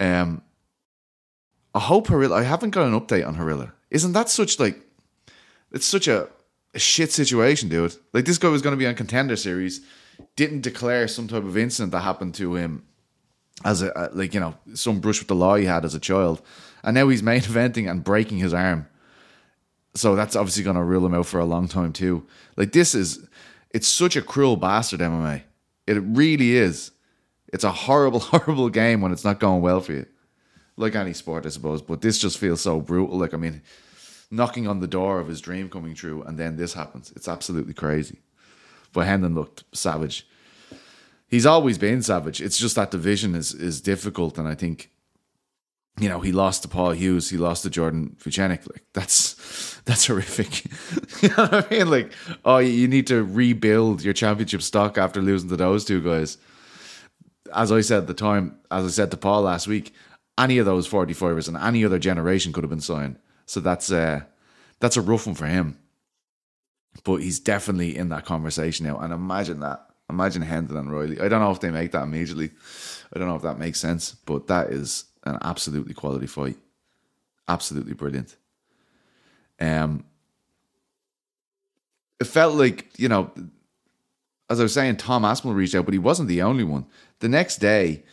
Um, 0.00 0.42
I 1.74 1.80
hope 1.80 2.08
Harila. 2.08 2.32
I 2.32 2.42
haven't 2.42 2.70
got 2.70 2.86
an 2.86 2.98
update 2.98 3.26
on 3.26 3.36
Harila. 3.36 3.72
Isn't 3.90 4.12
that 4.12 4.28
such 4.28 4.58
like? 4.58 4.80
It's 5.72 5.86
such 5.86 6.08
a, 6.08 6.28
a 6.74 6.78
shit 6.78 7.12
situation, 7.12 7.68
dude. 7.68 7.96
Like 8.12 8.24
this 8.24 8.38
guy 8.38 8.48
was 8.48 8.62
going 8.62 8.72
to 8.72 8.78
be 8.78 8.86
on 8.86 8.94
contender 8.94 9.36
series, 9.36 9.80
didn't 10.36 10.60
declare 10.62 11.08
some 11.08 11.28
type 11.28 11.44
of 11.44 11.56
incident 11.56 11.92
that 11.92 12.00
happened 12.00 12.34
to 12.36 12.54
him 12.54 12.84
as 13.64 13.82
a 13.82 14.10
like 14.14 14.32
you 14.32 14.40
know 14.40 14.54
some 14.74 15.00
brush 15.00 15.18
with 15.18 15.28
the 15.28 15.34
law 15.34 15.56
he 15.56 15.66
had 15.66 15.84
as 15.84 15.94
a 15.94 16.00
child, 16.00 16.42
and 16.82 16.94
now 16.94 17.08
he's 17.08 17.22
main 17.30 17.40
eventing 17.40 17.90
and 17.90 18.04
breaking 18.04 18.38
his 18.38 18.54
arm. 18.54 18.86
So 19.94 20.14
that's 20.14 20.36
obviously 20.36 20.62
going 20.62 20.76
to 20.76 20.84
rule 20.84 21.04
him 21.04 21.14
out 21.14 21.26
for 21.26 21.40
a 21.40 21.44
long 21.44 21.66
time 21.66 21.92
too. 21.92 22.24
Like 22.56 22.72
this 22.72 22.94
is, 22.94 23.26
it's 23.70 23.88
such 23.88 24.14
a 24.14 24.22
cruel 24.22 24.56
bastard 24.56 25.00
MMA. 25.00 25.42
It 25.88 25.94
really 25.94 26.56
is. 26.56 26.92
It's 27.52 27.64
a 27.64 27.72
horrible, 27.72 28.20
horrible 28.20 28.68
game 28.68 29.00
when 29.00 29.10
it's 29.10 29.24
not 29.24 29.40
going 29.40 29.62
well 29.62 29.80
for 29.80 29.92
you. 29.92 30.06
Like 30.76 30.94
any 30.94 31.12
sport, 31.12 31.44
I 31.44 31.48
suppose, 31.48 31.82
but 31.82 32.00
this 32.00 32.18
just 32.18 32.38
feels 32.38 32.60
so 32.60 32.80
brutal. 32.80 33.18
Like 33.18 33.34
I 33.34 33.36
mean, 33.36 33.62
knocking 34.30 34.66
on 34.68 34.80
the 34.80 34.86
door 34.86 35.18
of 35.20 35.28
his 35.28 35.40
dream 35.40 35.68
coming 35.68 35.94
true, 35.94 36.22
and 36.22 36.38
then 36.38 36.56
this 36.56 36.74
happens. 36.74 37.12
It's 37.16 37.28
absolutely 37.28 37.74
crazy. 37.74 38.20
But 38.92 39.06
Hendin 39.06 39.34
looked 39.34 39.64
savage. 39.72 40.26
He's 41.28 41.46
always 41.46 41.78
been 41.78 42.02
savage. 42.02 42.40
It's 42.40 42.58
just 42.58 42.76
that 42.76 42.90
division 42.90 43.34
is 43.34 43.54
is 43.54 43.80
difficult, 43.80 44.38
and 44.38 44.48
I 44.48 44.54
think 44.54 44.90
you 46.00 46.08
know, 46.08 46.20
he 46.20 46.32
lost 46.32 46.62
to 46.62 46.68
Paul 46.68 46.92
Hughes, 46.92 47.28
he 47.28 47.36
lost 47.36 47.62
to 47.64 47.70
Jordan 47.70 48.16
Vucenic. 48.18 48.66
Like 48.66 48.84
that's 48.94 49.80
that's 49.84 50.06
horrific. 50.06 50.64
you 51.22 51.28
know 51.28 51.46
what 51.46 51.66
I 51.66 51.78
mean? 51.78 51.90
Like, 51.90 52.12
oh, 52.44 52.58
you 52.58 52.88
need 52.88 53.06
to 53.08 53.22
rebuild 53.22 54.02
your 54.02 54.14
championship 54.14 54.62
stock 54.62 54.98
after 54.98 55.20
losing 55.20 55.50
to 55.50 55.56
those 55.56 55.84
two 55.84 56.00
guys. 56.02 56.38
As 57.54 57.70
I 57.70 57.80
said 57.80 57.98
at 57.98 58.06
the 58.06 58.14
time, 58.14 58.56
as 58.70 58.84
I 58.84 58.88
said 58.88 59.10
to 59.10 59.16
Paul 59.16 59.42
last 59.42 59.66
week, 59.66 59.92
any 60.38 60.58
of 60.58 60.66
those 60.66 60.88
45ers 60.88 61.48
and 61.48 61.56
any 61.56 61.84
other 61.84 61.98
generation 61.98 62.52
could 62.52 62.64
have 62.64 62.70
been 62.70 62.80
signed. 62.80 63.18
So 63.50 63.58
that's 63.58 63.90
uh 63.90 64.20
that's 64.78 64.96
a 64.96 65.00
rough 65.00 65.26
one 65.26 65.34
for 65.34 65.46
him. 65.46 65.76
But 67.02 67.16
he's 67.16 67.40
definitely 67.40 67.96
in 67.96 68.08
that 68.10 68.24
conversation 68.24 68.86
now. 68.86 68.98
And 68.98 69.12
imagine 69.12 69.58
that. 69.60 69.86
Imagine 70.08 70.42
Hendin 70.42 70.78
and 70.78 70.92
Riley. 70.92 71.20
I 71.20 71.28
don't 71.28 71.40
know 71.40 71.50
if 71.50 71.58
they 71.58 71.70
make 71.70 71.90
that 71.90 72.04
immediately. 72.04 72.52
I 73.12 73.18
don't 73.18 73.26
know 73.26 73.34
if 73.34 73.42
that 73.42 73.58
makes 73.58 73.80
sense, 73.80 74.12
but 74.12 74.46
that 74.46 74.70
is 74.70 75.04
an 75.24 75.36
absolutely 75.42 75.94
quality 75.94 76.28
fight. 76.28 76.58
Absolutely 77.48 77.94
brilliant. 77.94 78.36
Um, 79.58 80.04
it 82.20 82.28
felt 82.28 82.54
like, 82.54 82.88
you 82.98 83.08
know, 83.08 83.32
as 84.48 84.60
I 84.60 84.62
was 84.62 84.74
saying, 84.74 84.96
Tom 84.96 85.24
Aspinall 85.24 85.56
reached 85.56 85.74
out, 85.74 85.86
but 85.86 85.94
he 85.94 85.98
wasn't 85.98 86.28
the 86.28 86.42
only 86.42 86.64
one. 86.64 86.86
The 87.18 87.28
next 87.28 87.56
day, 87.56 88.04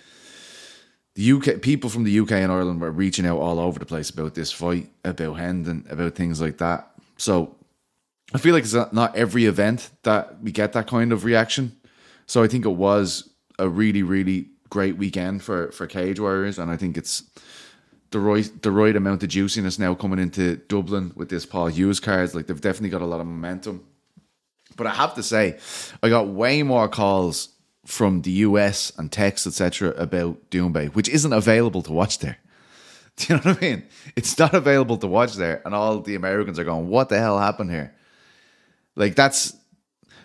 the 1.18 1.32
UK 1.32 1.62
people 1.64 1.90
from 1.90 2.04
the 2.04 2.20
UK 2.20 2.34
and 2.34 2.52
Ireland 2.52 2.80
were 2.80 2.92
reaching 2.92 3.26
out 3.26 3.40
all 3.40 3.60
over 3.60 3.80
the 3.80 3.88
place 3.88 4.12
about 4.12 4.36
this 4.36 4.52
fight, 4.52 4.88
about 5.04 5.38
Hendin, 5.38 5.92
about 5.92 6.14
things 6.14 6.40
like 6.40 6.60
that. 6.60 6.92
So 7.18 7.56
I 8.36 8.38
feel 8.38 8.54
like 8.54 8.64
it's 8.64 8.76
not 8.94 9.16
every 9.16 9.46
event 9.46 9.90
that 10.04 10.40
we 10.44 10.52
get 10.52 10.74
that 10.74 10.86
kind 10.86 11.12
of 11.12 11.26
reaction. 11.26 11.76
So 12.28 12.44
I 12.44 12.48
think 12.48 12.66
it 12.66 12.70
was 12.70 13.32
a 13.58 13.68
really, 13.68 14.04
really 14.04 14.50
great 14.70 14.98
weekend 14.98 15.42
for 15.42 15.72
for 15.72 15.88
Cage 15.88 16.20
Warriors, 16.20 16.60
and 16.60 16.70
I 16.70 16.78
think 16.78 16.98
it's 16.98 17.24
the 18.12 18.20
right 18.20 18.62
the 18.62 18.72
right 18.72 18.96
amount 18.96 19.24
of 19.24 19.30
juiciness 19.30 19.80
now 19.80 19.96
coming 19.96 20.20
into 20.20 20.58
Dublin 20.68 21.14
with 21.16 21.30
this 21.30 21.48
Paul 21.48 21.68
Hughes 21.68 22.00
cards. 22.00 22.36
Like 22.36 22.46
they've 22.46 22.62
definitely 22.62 22.90
got 22.90 23.02
a 23.02 23.08
lot 23.08 23.22
of 23.22 23.26
momentum. 23.26 23.84
But 24.76 24.86
I 24.86 24.92
have 24.92 25.16
to 25.16 25.24
say, 25.24 25.58
I 26.04 26.10
got 26.10 26.28
way 26.28 26.62
more 26.62 26.88
calls 26.88 27.50
from 27.88 28.22
the 28.24 28.32
US 28.32 28.92
and 28.98 29.10
texts, 29.10 29.48
etc., 29.48 29.92
about 29.92 30.52
Doumbé, 30.52 30.94
which 30.94 31.08
isn't 31.08 31.32
available 31.32 31.82
to 31.84 31.94
watch 31.94 32.20
there. 32.20 32.38
Do 33.16 33.26
you 33.34 33.36
know 33.36 33.52
what 33.54 33.64
I 33.64 33.66
mean? 33.66 33.84
It's 34.18 34.38
not 34.38 34.54
available 34.54 34.98
to 34.98 35.08
watch 35.08 35.36
there, 35.36 35.62
and 35.66 35.74
all 35.74 36.02
the 36.02 36.16
Americans 36.16 36.60
are 36.60 36.66
going, 36.66 36.90
"What 36.90 37.08
the 37.08 37.18
hell 37.18 37.40
happened 37.40 37.72
here?" 37.72 37.96
Like 38.98 39.16
that's 39.16 39.56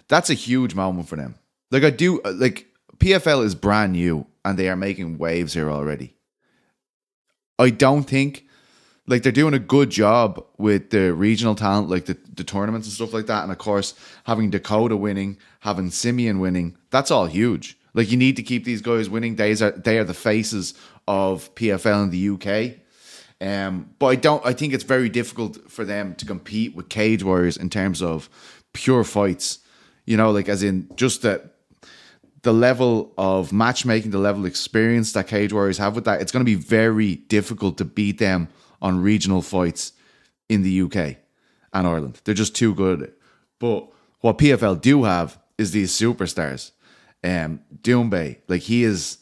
that's 0.09 0.29
a 0.29 0.35
huge 0.35 0.75
moment 0.75 1.09
for 1.09 1.15
them. 1.15 1.37
Like 1.71 1.85
I 1.85 1.91
do, 1.91 2.21
uh, 2.23 2.33
like 2.33 2.67
PFL 2.99 3.45
is 3.45 3.55
brand 3.55 3.93
new, 3.93 4.27
and 4.45 4.59
they 4.59 4.69
are 4.69 4.77
making 4.77 5.19
waves 5.19 5.55
here 5.55 5.71
already. 5.71 6.17
I 7.61 7.71
don't 7.71 8.05
think 8.05 8.45
like 9.07 9.23
they're 9.23 9.33
doing 9.33 9.55
a 9.55 9.59
good 9.59 9.91
job 9.91 10.45
with 10.59 10.91
the 10.91 11.15
regional 11.15 11.55
talent, 11.55 11.89
like 11.89 12.07
the, 12.07 12.19
the 12.35 12.45
tournaments 12.45 12.89
and 12.89 12.95
stuff 12.95 13.13
like 13.13 13.27
that. 13.27 13.45
And 13.45 13.53
of 13.53 13.59
course, 13.59 13.95
having 14.25 14.51
Dakota 14.51 14.97
winning, 14.97 15.39
having 15.63 15.91
Simeon 15.91 16.41
winning, 16.41 16.77
that's 16.91 17.11
all 17.11 17.27
huge. 17.27 17.79
Like 17.95 18.11
you 18.11 18.17
need 18.17 18.37
to 18.37 18.43
keep 18.43 18.65
these 18.65 18.83
guys 18.83 19.09
winning. 19.09 19.37
They 19.37 19.53
are 19.53 19.71
they 19.71 19.99
are 19.99 20.05
the 20.05 20.15
faces 20.15 20.75
of 21.07 21.55
PFL 21.55 22.05
in 22.05 22.11
the 22.11 22.29
UK. 22.31 22.79
Um, 23.41 23.91
but 23.99 24.07
I 24.07 24.17
don't. 24.17 24.45
I 24.45 24.53
think 24.53 24.73
it's 24.73 24.85
very 24.85 25.09
difficult 25.09 25.71
for 25.71 25.85
them 25.85 26.15
to 26.17 26.27
compete 26.27 26.75
with 26.75 26.89
Cage 26.89 27.23
Warriors 27.23 27.57
in 27.57 27.71
terms 27.71 28.03
of 28.03 28.29
pure 28.73 29.05
fights. 29.05 29.59
You 30.05 30.17
know, 30.17 30.31
like 30.33 30.49
as 30.49 30.63
in 30.63 30.89
just 30.97 31.23
that 31.23 31.55
the 32.43 32.53
level 32.53 33.13
of 33.17 33.53
matchmaking, 33.53 34.11
the 34.11 34.19
level 34.19 34.43
of 34.43 34.47
experience 34.47 35.13
that 35.13 35.29
Cage 35.29 35.53
Warriors 35.53 35.79
have 35.79 35.95
with 35.95 36.05
that, 36.07 36.21
it's 36.21 36.33
going 36.33 36.45
to 36.45 36.51
be 36.51 36.57
very 36.57 37.17
difficult 37.17 37.79
to 37.79 37.85
beat 37.85 38.19
them 38.19 38.49
on 38.81 39.01
regional 39.01 39.43
fights 39.43 39.93
in 40.49 40.63
the 40.63 40.83
UK 40.83 41.17
and 41.73 41.87
Ireland. 41.87 42.21
They're 42.25 42.35
just 42.35 42.57
too 42.57 42.75
good. 42.75 43.13
But 43.61 43.89
what 44.21 44.39
PFL 44.39 44.81
do 44.81 45.05
have 45.05 45.39
is 45.63 45.71
these 45.71 45.93
superstars. 45.93 46.73
Um, 47.25 47.61
Doumbé, 47.81 48.39
like 48.49 48.63
he 48.63 48.85
is, 48.85 49.19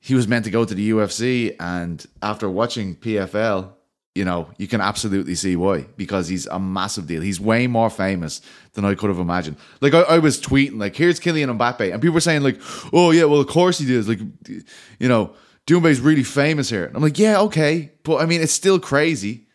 he 0.00 0.14
was 0.14 0.26
meant 0.26 0.44
to 0.46 0.50
go 0.50 0.64
to 0.64 0.74
the 0.74 0.90
UFC, 0.90 1.54
and 1.60 2.04
after 2.20 2.50
watching 2.50 2.96
PFL, 2.96 3.72
you 4.14 4.24
know, 4.24 4.50
you 4.56 4.66
can 4.66 4.80
absolutely 4.80 5.36
see 5.36 5.54
why 5.54 5.82
because 5.96 6.26
he's 6.26 6.46
a 6.46 6.58
massive 6.58 7.06
deal. 7.06 7.22
He's 7.22 7.38
way 7.38 7.68
more 7.68 7.90
famous 7.90 8.40
than 8.72 8.84
I 8.84 8.96
could 8.96 9.10
have 9.10 9.20
imagined. 9.20 9.58
Like 9.80 9.94
I, 9.94 10.00
I 10.00 10.18
was 10.18 10.40
tweeting, 10.40 10.80
like, 10.80 10.96
"Here's 10.96 11.20
Kylian 11.20 11.56
Mbappé," 11.56 11.92
and 11.92 12.02
people 12.02 12.14
were 12.14 12.20
saying, 12.20 12.42
like, 12.42 12.58
"Oh 12.92 13.12
yeah, 13.12 13.24
well 13.24 13.40
of 13.40 13.46
course 13.46 13.78
he 13.78 13.94
is." 13.94 14.08
Like, 14.08 14.18
you 14.48 15.08
know, 15.08 15.34
Doumbé's 15.68 16.00
really 16.00 16.24
famous 16.24 16.70
here. 16.70 16.86
And 16.86 16.96
I'm 16.96 17.02
like, 17.02 17.18
yeah, 17.18 17.40
okay, 17.42 17.92
but 18.02 18.22
I 18.22 18.26
mean, 18.26 18.40
it's 18.40 18.54
still 18.54 18.80
crazy. 18.80 19.46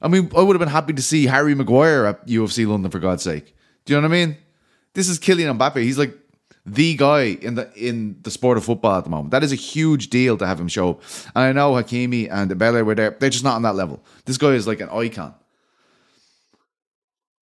I 0.00 0.06
mean, 0.06 0.30
I 0.36 0.40
would 0.40 0.54
have 0.54 0.60
been 0.60 0.68
happy 0.68 0.92
to 0.92 1.02
see 1.02 1.26
Harry 1.26 1.56
Maguire 1.56 2.06
at 2.06 2.26
UFC 2.28 2.66
London 2.68 2.90
for 2.90 3.00
God's 3.00 3.24
sake. 3.24 3.56
Do 3.84 3.92
you 3.92 4.00
know 4.00 4.08
what 4.08 4.14
I 4.14 4.26
mean? 4.26 4.36
This 4.96 5.10
is 5.10 5.18
Kylian 5.18 5.58
Mbappé. 5.58 5.82
He's 5.82 5.98
like 5.98 6.14
the 6.64 6.96
guy 6.96 7.24
in 7.24 7.54
the 7.54 7.70
in 7.74 8.16
the 8.22 8.30
sport 8.30 8.56
of 8.56 8.64
football 8.64 8.96
at 8.96 9.04
the 9.04 9.10
moment. 9.10 9.30
That 9.30 9.44
is 9.44 9.52
a 9.52 9.56
huge 9.56 10.08
deal 10.08 10.38
to 10.38 10.46
have 10.46 10.58
him 10.58 10.68
show 10.68 10.92
up. 10.92 11.02
And 11.34 11.44
I 11.44 11.52
know 11.52 11.72
Hakimi 11.72 12.32
and 12.32 12.50
Dembele 12.50 12.82
were 12.82 12.94
there. 12.94 13.10
They're 13.10 13.28
just 13.28 13.44
not 13.44 13.56
on 13.56 13.62
that 13.62 13.74
level. 13.74 14.02
This 14.24 14.38
guy 14.38 14.52
is 14.52 14.66
like 14.66 14.80
an 14.80 14.88
icon. 14.88 15.34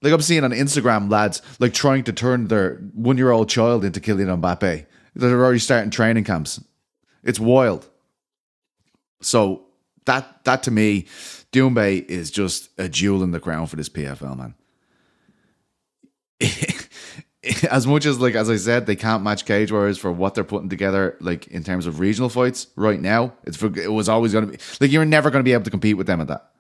Like 0.02 0.12
I'm 0.12 0.20
seeing 0.20 0.42
on 0.42 0.50
Instagram 0.50 1.08
lads 1.08 1.42
like 1.60 1.72
trying 1.72 2.02
to 2.04 2.12
turn 2.12 2.48
their 2.48 2.74
one 2.92 3.18
year 3.18 3.30
old 3.30 3.48
child 3.48 3.84
into 3.84 4.00
Kylian 4.00 4.40
Mbappé. 4.40 4.86
They're 5.14 5.38
already 5.38 5.60
starting 5.60 5.90
training 5.90 6.24
camps. 6.24 6.60
It's 7.22 7.38
wild. 7.38 7.88
So 9.22 9.66
that 10.06 10.42
that 10.42 10.64
to 10.64 10.72
me, 10.72 11.06
Doumbé 11.52 12.04
is 12.06 12.32
just 12.32 12.70
a 12.78 12.88
jewel 12.88 13.22
in 13.22 13.30
the 13.30 13.38
crown 13.38 13.68
for 13.68 13.76
this 13.76 13.88
PFL 13.88 14.36
man. 14.36 14.54
as 17.70 17.86
much 17.86 18.06
as 18.06 18.20
like 18.20 18.34
as 18.34 18.50
I 18.50 18.56
said, 18.56 18.86
they 18.86 18.96
can't 18.96 19.22
match 19.22 19.44
Cage 19.44 19.70
Warriors 19.72 19.98
for 19.98 20.12
what 20.12 20.34
they're 20.34 20.44
putting 20.44 20.68
together, 20.68 21.16
like 21.20 21.46
in 21.48 21.62
terms 21.62 21.86
of 21.86 22.00
regional 22.00 22.28
fights 22.28 22.68
right 22.76 23.00
now. 23.00 23.32
It's 23.44 23.56
for, 23.56 23.66
it 23.78 23.92
was 23.92 24.08
always 24.08 24.32
going 24.32 24.46
to 24.46 24.52
be 24.52 24.58
like 24.80 24.90
you're 24.90 25.04
never 25.04 25.30
going 25.30 25.40
to 25.40 25.48
be 25.48 25.52
able 25.52 25.64
to 25.64 25.70
compete 25.70 25.96
with 25.96 26.06
them 26.06 26.20
at 26.20 26.28
that 26.28 26.50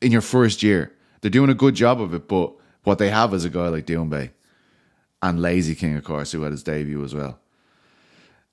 in 0.00 0.12
your 0.12 0.20
first 0.20 0.62
year. 0.62 0.92
They're 1.20 1.30
doing 1.30 1.50
a 1.50 1.54
good 1.54 1.74
job 1.74 2.00
of 2.00 2.14
it, 2.14 2.28
but 2.28 2.52
what 2.84 2.98
they 2.98 3.10
have 3.10 3.34
is 3.34 3.44
a 3.44 3.50
guy 3.50 3.68
like 3.68 3.86
Doumbé 3.86 4.30
and 5.22 5.42
Lazy 5.42 5.74
King, 5.74 5.96
of 5.96 6.04
course, 6.04 6.32
who 6.32 6.42
had 6.42 6.52
his 6.52 6.62
debut 6.62 7.02
as 7.04 7.14
well. 7.14 7.38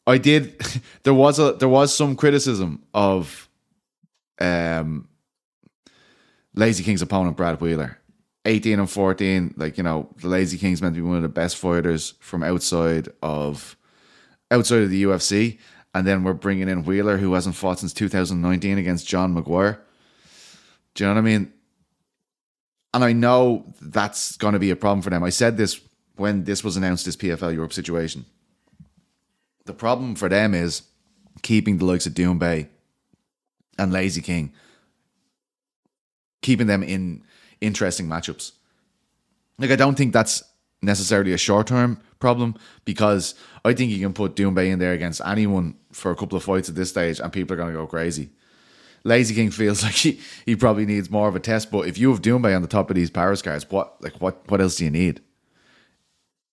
I 0.08 0.18
did. 0.18 0.62
There 1.04 1.14
was 1.14 1.38
a 1.38 1.54
there 1.54 1.70
was 1.70 1.94
some 1.94 2.16
criticism 2.16 2.82
of 2.92 3.48
um, 4.40 5.08
Lazy 6.56 6.84
King's 6.84 7.04
opponent, 7.04 7.38
Brad 7.38 7.62
Wheeler. 7.62 8.00
18 8.46 8.80
and 8.80 8.90
14, 8.90 9.56
like, 9.58 9.78
you 9.78 9.84
know, 9.84 10.10
the 10.22 10.28
Lazy 10.28 10.58
King's 10.58 10.82
meant 10.82 10.96
to 10.96 11.02
be 11.02 11.08
one 11.08 11.18
of 11.18 11.24
the 11.24 11.30
best 11.30 11.58
fighters 11.58 12.14
from 12.20 12.44
outside 12.44 13.10
of 13.22 13.76
outside 14.52 14.84
of 14.84 14.90
the 14.90 15.04
UFC. 15.04 15.60
And 15.94 16.06
then 16.06 16.24
we're 16.24 16.34
bringing 16.34 16.70
in 16.70 16.84
Wheeler, 16.84 17.18
who 17.18 17.34
hasn't 17.34 17.56
fought 17.56 17.80
since 17.80 17.94
2019 17.94 18.78
against 18.78 19.08
John 19.08 19.34
McGuire. 19.34 19.80
Do 20.94 21.04
you 21.04 21.08
know 21.10 21.14
what 21.14 21.20
I 21.20 21.24
mean? 21.24 21.54
And 22.94 23.04
I 23.04 23.14
know 23.14 23.74
that's 23.82 24.38
going 24.38 24.54
to 24.54 24.60
be 24.60 24.72
a 24.72 24.76
problem 24.76 25.02
for 25.02 25.10
them. 25.10 25.24
I 25.24 25.30
said 25.30 25.58
this 25.58 25.82
when 26.16 26.44
this 26.44 26.64
was 26.64 26.78
announced, 26.78 27.06
this 27.06 27.16
PFL 27.16 27.54
Europe 27.54 27.74
situation. 27.74 28.26
The 29.66 29.74
problem 29.74 30.16
for 30.16 30.30
them 30.30 30.54
is 30.54 30.84
keeping 31.42 31.78
the 31.78 31.86
likes 31.86 32.06
of 32.06 32.14
Doumbé 32.14 32.68
and 33.78 33.92
Lazy 33.92 34.22
King, 34.22 34.54
keeping 36.42 36.68
them 36.68 36.84
in 36.84 37.24
interesting 37.62 38.08
matchups. 38.08 38.52
Like 39.58 39.72
I 39.72 39.76
don't 39.76 39.96
think 39.96 40.14
that's 40.14 40.44
necessarily 40.82 41.34
a 41.34 41.38
short 41.38 41.68
term 41.68 42.00
problem 42.20 42.56
because 42.86 43.36
I 43.64 43.74
think 43.74 43.92
you 43.92 44.00
can 44.00 44.14
put 44.14 44.36
Doumbé 44.36 44.68
in 44.68 44.80
there 44.80 44.94
against 44.94 45.22
anyone 45.26 45.76
for 45.92 46.12
a 46.12 46.16
couple 46.16 46.38
of 46.38 46.44
fights 46.44 46.70
at 46.70 46.76
this 46.76 46.90
stage 46.90 47.20
and 47.20 47.32
people 47.32 47.54
are 47.54 47.58
going 47.58 47.74
to 47.74 47.80
go 47.80 47.88
crazy. 47.88 48.30
Lazy 49.04 49.36
King 49.36 49.52
feels 49.52 49.84
like 49.88 49.94
he, 49.94 50.20
he 50.46 50.56
probably 50.56 50.86
needs 50.86 51.10
more 51.10 51.28
of 51.28 51.36
a 51.36 51.40
test, 51.40 51.72
but 51.72 51.88
if 51.88 51.98
you 51.98 52.10
have 52.12 52.22
Doumbé 52.22 52.56
on 52.56 52.62
the 52.62 52.68
top 52.68 52.90
of 52.90 52.96
these 52.96 53.10
Paris 53.10 53.42
cards, 53.42 53.70
what 53.70 54.02
like 54.02 54.14
what 54.22 54.50
what 54.50 54.62
else 54.62 54.78
do 54.78 54.86
you 54.86 54.92
need? 54.92 55.22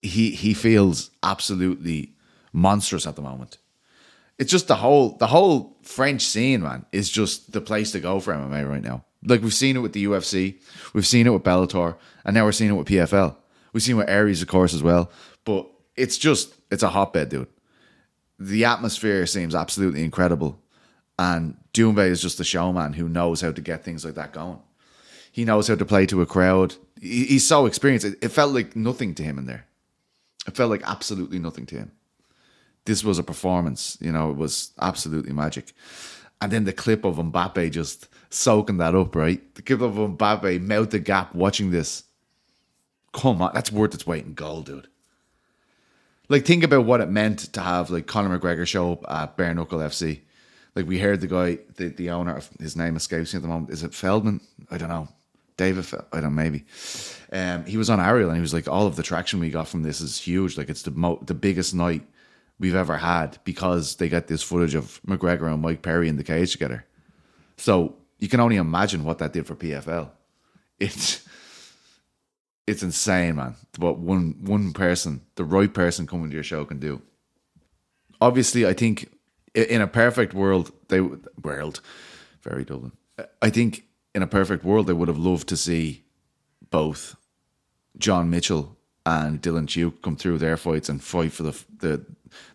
He 0.03 0.31
he 0.31 0.55
feels 0.55 1.11
absolutely 1.23 2.15
monstrous 2.53 3.07
at 3.07 3.17
the 3.17 3.23
moment. 3.23 3.59
It's 4.39 4.51
just 4.51 4.69
the 4.69 4.77
whole 4.77 5.17
the 5.17 5.29
whole 5.29 5.79
French 5.83 6.23
scene, 6.23 6.63
man, 6.63 6.85
is 6.93 7.09
just 7.09 7.53
the 7.53 7.61
place 7.61 7.93
to 7.93 8.01
go 8.01 8.21
for 8.21 8.35
MMA 8.35 8.69
right 8.69 8.83
now. 8.83 9.05
Like 9.25 9.43
we've 9.43 9.55
seen 9.55 9.77
it 9.77 9.81
with 9.81 9.93
the 9.93 10.05
UFC, 10.05 10.57
we've 10.93 11.07
seen 11.07 11.27
it 11.27 11.31
with 11.31 11.45
Bellator, 11.45 11.97
and 12.25 12.35
now 12.35 12.45
we're 12.45 12.53
seeing 12.53 12.71
it 12.71 12.75
with 12.75 12.89
PFL. 12.89 13.37
We've 13.73 13.83
seen 13.83 13.97
it 13.97 13.99
with 13.99 14.11
Ares, 14.11 14.43
of 14.43 14.49
course, 14.49 14.75
as 14.75 14.83
well. 14.83 15.11
But 15.45 15.67
it's 15.97 16.19
just 16.19 16.55
it's 16.71 16.83
a 16.83 16.89
hotbed, 16.89 17.29
dude. 17.29 17.49
The 18.39 18.65
atmosphere 18.65 19.27
seems 19.27 19.55
absolutely 19.55 20.03
incredible, 20.03 20.61
and 21.19 21.57
Doumbé 21.73 22.09
is 22.09 22.21
just 22.21 22.41
a 22.41 22.45
showman 22.45 22.95
who 22.95 23.09
knows 23.09 23.41
how 23.41 23.53
to 23.53 23.61
get 23.61 23.85
things 23.85 24.05
like 24.05 24.15
that 24.15 24.33
going. 24.33 24.59
He 25.31 25.45
knows 25.45 25.69
how 25.69 25.77
to 25.77 25.85
play 25.85 26.07
to 26.07 26.21
a 26.21 26.27
crowd. 26.27 26.75
He's 27.01 27.47
so 27.47 27.67
experienced. 27.67 28.07
It 28.07 28.29
felt 28.29 28.53
like 28.53 28.77
nothing 28.77 29.15
to 29.15 29.23
him 29.23 29.39
in 29.39 29.47
there. 29.47 29.67
It 30.47 30.57
felt 30.57 30.71
like 30.71 30.83
absolutely 30.85 31.39
nothing 31.39 31.67
to 31.67 31.77
him. 31.77 31.93
This 32.85 33.03
was 33.03 33.19
a 33.19 33.23
performance. 33.23 33.97
You 34.01 34.13
know, 34.13 34.31
it 34.31 34.37
was 34.37 34.73
absolutely 34.81 35.33
magic. 35.33 35.73
And 36.43 36.51
then 36.51 36.65
the 36.65 36.73
clip 36.73 37.05
of 37.05 37.19
Mbappé 37.19 37.71
just 37.71 38.09
soaking 38.29 38.79
that 38.79 38.97
up, 38.97 39.15
right? 39.15 39.55
The 39.55 39.63
clip 39.63 39.81
of 39.81 39.95
Mbappé 39.95 40.61
mouth 40.61 40.91
the 40.91 40.99
gap 40.99 41.37
watching 41.37 41.71
this. 41.71 42.03
Come 43.13 43.41
on, 43.41 43.53
that's 43.55 43.71
worth 43.71 43.95
its 43.95 44.09
weight 44.09 44.25
in 44.25 44.35
gold, 44.35 44.67
dude. 44.67 44.89
Like, 46.29 46.45
think 46.45 46.65
about 46.65 46.85
what 46.85 47.01
it 47.01 47.09
meant 47.09 47.53
to 47.53 47.61
have 47.61 47.91
like 47.91 48.09
Conor 48.09 48.37
McGregor 48.37 48.67
show 48.67 48.91
up 48.95 49.05
at 49.09 49.37
Bare 49.37 49.55
Knuckle 49.55 49.79
FC. 49.79 50.23
Like, 50.75 50.89
we 50.89 50.99
heard 50.99 51.21
the 51.21 51.29
guy, 51.29 51.59
the, 51.77 51.91
the 51.91 52.11
owner 52.11 52.35
of 52.35 52.51
his 52.59 52.75
name 52.75 52.97
escapes 52.97 53.33
me 53.33 53.37
at 53.37 53.43
the 53.43 53.49
moment. 53.49 53.71
Is 53.71 53.85
it 53.85 53.95
Feldman? 53.95 54.41
I 54.69 54.79
don't 54.79 54.89
know. 54.89 55.07
David, 55.57 55.87
I 56.13 56.21
don't 56.21 56.23
know, 56.25 56.31
maybe. 56.31 56.65
Um, 57.33 57.65
he 57.67 57.77
was 57.77 57.89
on 57.89 58.01
Ariel 58.01 58.31
and 58.31 58.37
he 58.37 58.43
was 58.43 58.55
like, 58.55 58.67
all 58.67 58.89
of 58.89 58.97
the 58.97 59.05
traction 59.05 59.39
we 59.39 59.51
got 59.51 59.69
from 59.69 59.85
this 59.85 60.01
is 60.01 60.19
huge. 60.19 60.59
Like, 60.59 60.71
it's 60.71 60.83
the 60.83 60.91
mo- 60.91 61.23
the 61.25 61.35
biggest 61.35 61.73
night 61.73 62.03
we've 62.59 62.75
ever 62.75 62.97
had 62.97 63.39
because 63.45 63.97
they 63.97 64.09
got 64.09 64.27
this 64.27 64.43
footage 64.43 64.75
of 64.75 65.01
McGregor 65.07 65.53
and 65.53 65.63
Mike 65.63 65.83
Perry 65.83 66.09
in 66.09 66.17
the 66.17 66.25
cage 66.25 66.53
together. 66.53 66.87
So 67.57 67.97
you 68.19 68.29
can 68.29 68.41
only 68.41 68.57
imagine 68.57 69.05
what 69.05 69.19
that 69.19 69.33
did 69.33 69.47
for 69.47 69.57
PFL. 69.57 70.11
It's 70.79 71.27
it's 72.67 72.83
insane, 72.83 73.37
man. 73.37 73.57
What 73.77 73.99
one 73.99 74.37
one 74.43 74.73
person, 74.73 75.23
the 75.35 75.45
right 75.45 75.73
person 75.73 76.07
coming 76.07 76.31
to 76.31 76.35
your 76.35 76.45
show 76.45 76.65
can 76.65 76.79
do. 76.79 77.03
Obviously, 78.21 78.67
I 78.67 78.73
think 78.73 79.13
in 79.55 79.81
a 79.81 79.87
perfect 79.87 80.35
world, 80.35 80.73
they 80.89 81.01
world 81.01 81.81
very 82.43 82.65
Dublin. 82.65 82.93
I 83.41 83.51
think 83.51 83.85
in 84.15 84.23
a 84.23 84.27
perfect 84.27 84.65
world, 84.65 84.87
they 84.87 84.93
would 84.93 85.09
have 85.09 85.19
loved 85.19 85.49
to 85.49 85.57
see 85.57 86.05
both 86.71 87.17
John 87.99 88.31
Mitchell 88.31 88.77
and 89.05 89.43
Dylan 89.43 89.67
Tuke 89.67 90.03
come 90.03 90.17
through 90.17 90.39
their 90.39 90.57
fights 90.57 90.89
and 90.89 91.03
fight 91.03 91.33
for 91.33 91.43
the 91.43 91.65
the 91.79 92.05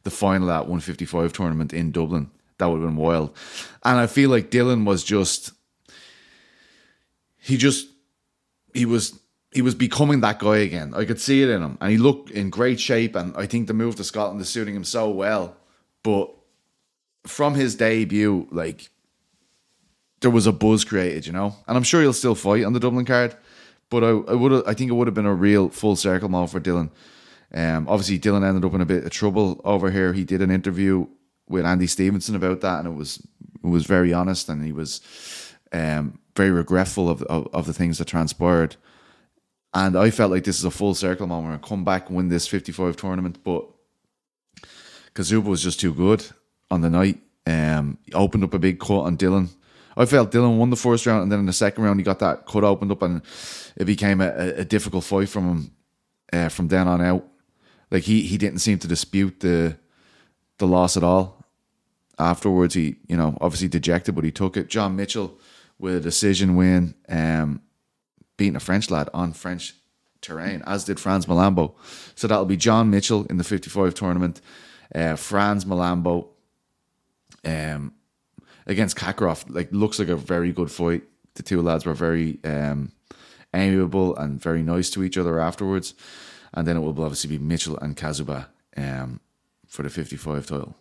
the 0.03 0.10
final 0.10 0.51
at 0.51 0.62
155 0.62 1.34
tournament 1.34 1.74
in 1.74 1.91
Dublin. 1.91 2.29
That 2.57 2.67
would 2.67 2.81
have 2.81 2.89
been 2.89 2.98
wild. 2.98 3.36
And 3.84 4.00
I 4.00 4.07
feel 4.07 4.29
like 4.29 4.50
Dylan 4.50 4.86
was 4.86 5.03
just 5.03 5.51
he 7.39 7.57
just 7.57 7.88
he 8.74 8.86
was 8.86 9.19
he 9.51 9.62
was 9.62 9.75
becoming 9.75 10.22
that 10.22 10.39
guy 10.39 10.57
again. 10.57 10.93
I 10.96 11.05
could 11.05 11.19
see 11.19 11.41
it 11.41 11.50
in 11.50 11.62
him, 11.62 11.77
and 11.79 11.91
he 11.91 11.98
looked 11.98 12.29
in 12.29 12.50
great 12.50 12.79
shape. 12.79 13.15
And 13.15 13.36
I 13.38 13.46
think 13.46 13.67
the 13.67 13.74
move 13.74 13.96
to 13.96 14.03
Scotland 14.03 14.41
is 14.41 14.50
suiting 14.50 14.75
him 14.75 14.84
so 14.84 15.10
well. 15.10 15.55
But 16.03 16.31
from 17.25 17.55
his 17.55 17.75
debut, 17.75 18.48
like 18.51 18.89
there 20.22 20.31
was 20.31 20.48
a 20.48 20.51
buzz 20.51 20.84
created, 20.84 21.27
you 21.27 21.34
know. 21.34 21.55
And 21.67 21.77
I'm 21.77 21.84
sure 21.84 22.01
he'll 22.01 22.13
still 22.13 22.36
fight 22.36 22.65
on 22.65 22.74
the 22.74 22.79
Dublin 22.79 23.05
card. 23.05 23.36
But 23.89 24.03
I, 24.03 24.10
I 24.10 24.34
would 24.34 24.67
I 24.67 24.74
think 24.74 24.91
it 24.91 24.93
would 24.93 25.07
have 25.07 25.13
been 25.13 25.25
a 25.25 25.34
real 25.34 25.69
full 25.69 25.96
circle 25.96 26.29
moment 26.29 26.51
for 26.51 26.60
Dylan. 26.60 26.89
Um, 27.54 27.88
obviously, 27.88 28.20
Dylan 28.20 28.46
ended 28.46 28.66
up 28.66 28.74
in 28.74 28.82
a 28.82 28.86
bit 28.86 29.06
of 29.06 29.10
trouble 29.12 29.62
over 29.63 29.92
here. 29.92 30.13
He 30.13 30.24
did 30.24 30.42
an 30.42 30.51
interview 30.51 31.08
with 31.48 31.66
Andy 31.66 31.88
Stevenson 31.88 32.36
about 32.36 32.62
that, 32.62 32.80
and 32.80 32.88
it 32.88 32.98
was 32.98 33.25
it 33.63 33.68
was 33.68 33.86
very 33.86 34.13
honest, 34.13 34.50
and 34.50 34.63
he 34.63 34.72
was 34.72 35.01
um, 35.72 36.20
very 36.36 36.51
regretful 36.51 37.10
of, 37.10 37.22
of, 37.24 37.48
of 37.54 37.66
the 37.66 37.74
things 37.74 37.98
that 37.98 38.06
transpired. 38.06 38.75
And 39.74 39.98
I 39.98 40.10
felt 40.12 40.32
like 40.32 40.44
this 40.44 40.60
is 40.60 40.66
a 40.66 40.72
full 40.72 40.96
circle 40.96 41.27
moment. 41.27 41.54
I 41.54 41.68
come 41.68 41.84
back 41.84 42.08
and 42.08 42.18
win 42.18 42.30
this 42.30 42.48
55 42.48 42.96
tournament, 42.96 43.44
but 43.44 43.66
Kaszuba 45.13 45.46
was 45.46 45.63
just 45.63 45.80
too 45.80 45.94
good 45.94 46.25
on 46.72 46.82
the 46.82 46.89
night. 46.89 47.20
Um, 47.46 47.98
he 48.04 48.13
opened 48.13 48.44
up 48.44 48.54
a 48.54 48.60
big 48.60 48.80
cut 48.80 49.01
on 49.01 49.18
Dylan. 49.18 49.50
I 49.96 50.06
felt 50.06 50.32
Dylan 50.32 50.58
won 50.58 50.70
the 50.70 50.75
first 50.75 51.06
round, 51.06 51.24
and 51.24 51.32
then 51.32 51.39
in 51.39 51.46
the 51.46 51.54
second 51.54 51.84
round, 51.84 52.00
he 52.00 52.04
got 52.04 52.20
that 52.20 52.46
cut 52.46 52.63
opened 52.63 52.92
up, 52.92 53.01
and 53.01 53.22
it 53.75 53.86
became 53.86 54.22
a, 54.22 54.32
a 54.58 54.66
difficult 54.66 55.04
fight 55.04 55.30
from 55.30 55.50
him 55.50 55.72
uh, 56.32 56.50
from 56.50 56.68
then 56.68 56.88
on 56.88 57.01
out. 57.01 57.25
Like 57.91 58.03
he 58.03 58.22
he 58.22 58.38
didn't 58.38 58.60
seem 58.60 58.79
to 58.79 58.88
dispute 58.88 59.39
the 59.39 59.77
the 60.58 60.67
loss 60.67 60.98
at 60.98 61.03
all. 61.03 61.46
Afterwards, 62.20 62.74
he 62.74 62.98
you 63.08 63.15
know 63.17 63.38
obviously 63.41 63.67
dejected, 63.67 64.15
but 64.15 64.24
he 64.24 64.32
took 64.32 64.58
it. 64.58 64.67
John 64.67 64.96
Mitchell 64.96 65.39
with 65.79 65.96
a 65.96 66.00
decision 66.00 66.56
win, 66.56 66.96
um, 67.08 67.62
beating 68.36 68.56
a 68.56 68.60
French 68.60 68.89
lad 68.89 69.10
on 69.13 69.34
French 69.34 69.75
terrain, 70.22 70.63
as 70.65 70.86
did 70.86 71.00
Franz 71.00 71.25
Malambo. 71.25 71.75
So 72.15 72.27
that'll 72.27 72.46
be 72.46 72.58
John 72.58 72.89
Mitchell 72.89 73.25
in 73.25 73.38
the 73.38 73.44
55 73.44 73.94
tournament, 73.94 74.41
uh, 74.94 75.15
Franz 75.15 75.65
Malambo 75.65 76.29
um, 77.46 77.94
against 78.65 78.98
Kakarov. 78.98 79.46
Like, 79.50 79.70
looks 79.72 80.00
like 80.00 80.10
a 80.10 80.15
very 80.15 80.51
good 80.51 80.72
fight. 80.72 81.03
The 81.36 81.44
two 81.44 81.62
lads 81.62 81.86
were 81.86 81.94
very 81.94 82.39
um, 82.44 82.91
amiable 83.53 84.15
and 84.15 84.41
very 84.41 84.63
nice 84.63 84.89
to 84.91 85.03
each 85.03 85.17
other 85.17 85.39
afterwards. 85.39 85.94
And 86.57 86.67
then 86.67 86.75
it 86.75 86.79
will 86.79 87.03
obviously 87.03 87.29
be 87.29 87.37
Mitchell 87.37 87.77
and 87.77 87.95
Kaszuba 87.95 88.47
um, 88.75 89.19
for 89.67 89.83
the 89.83 89.91
55 89.91 90.47
title. 90.47 90.75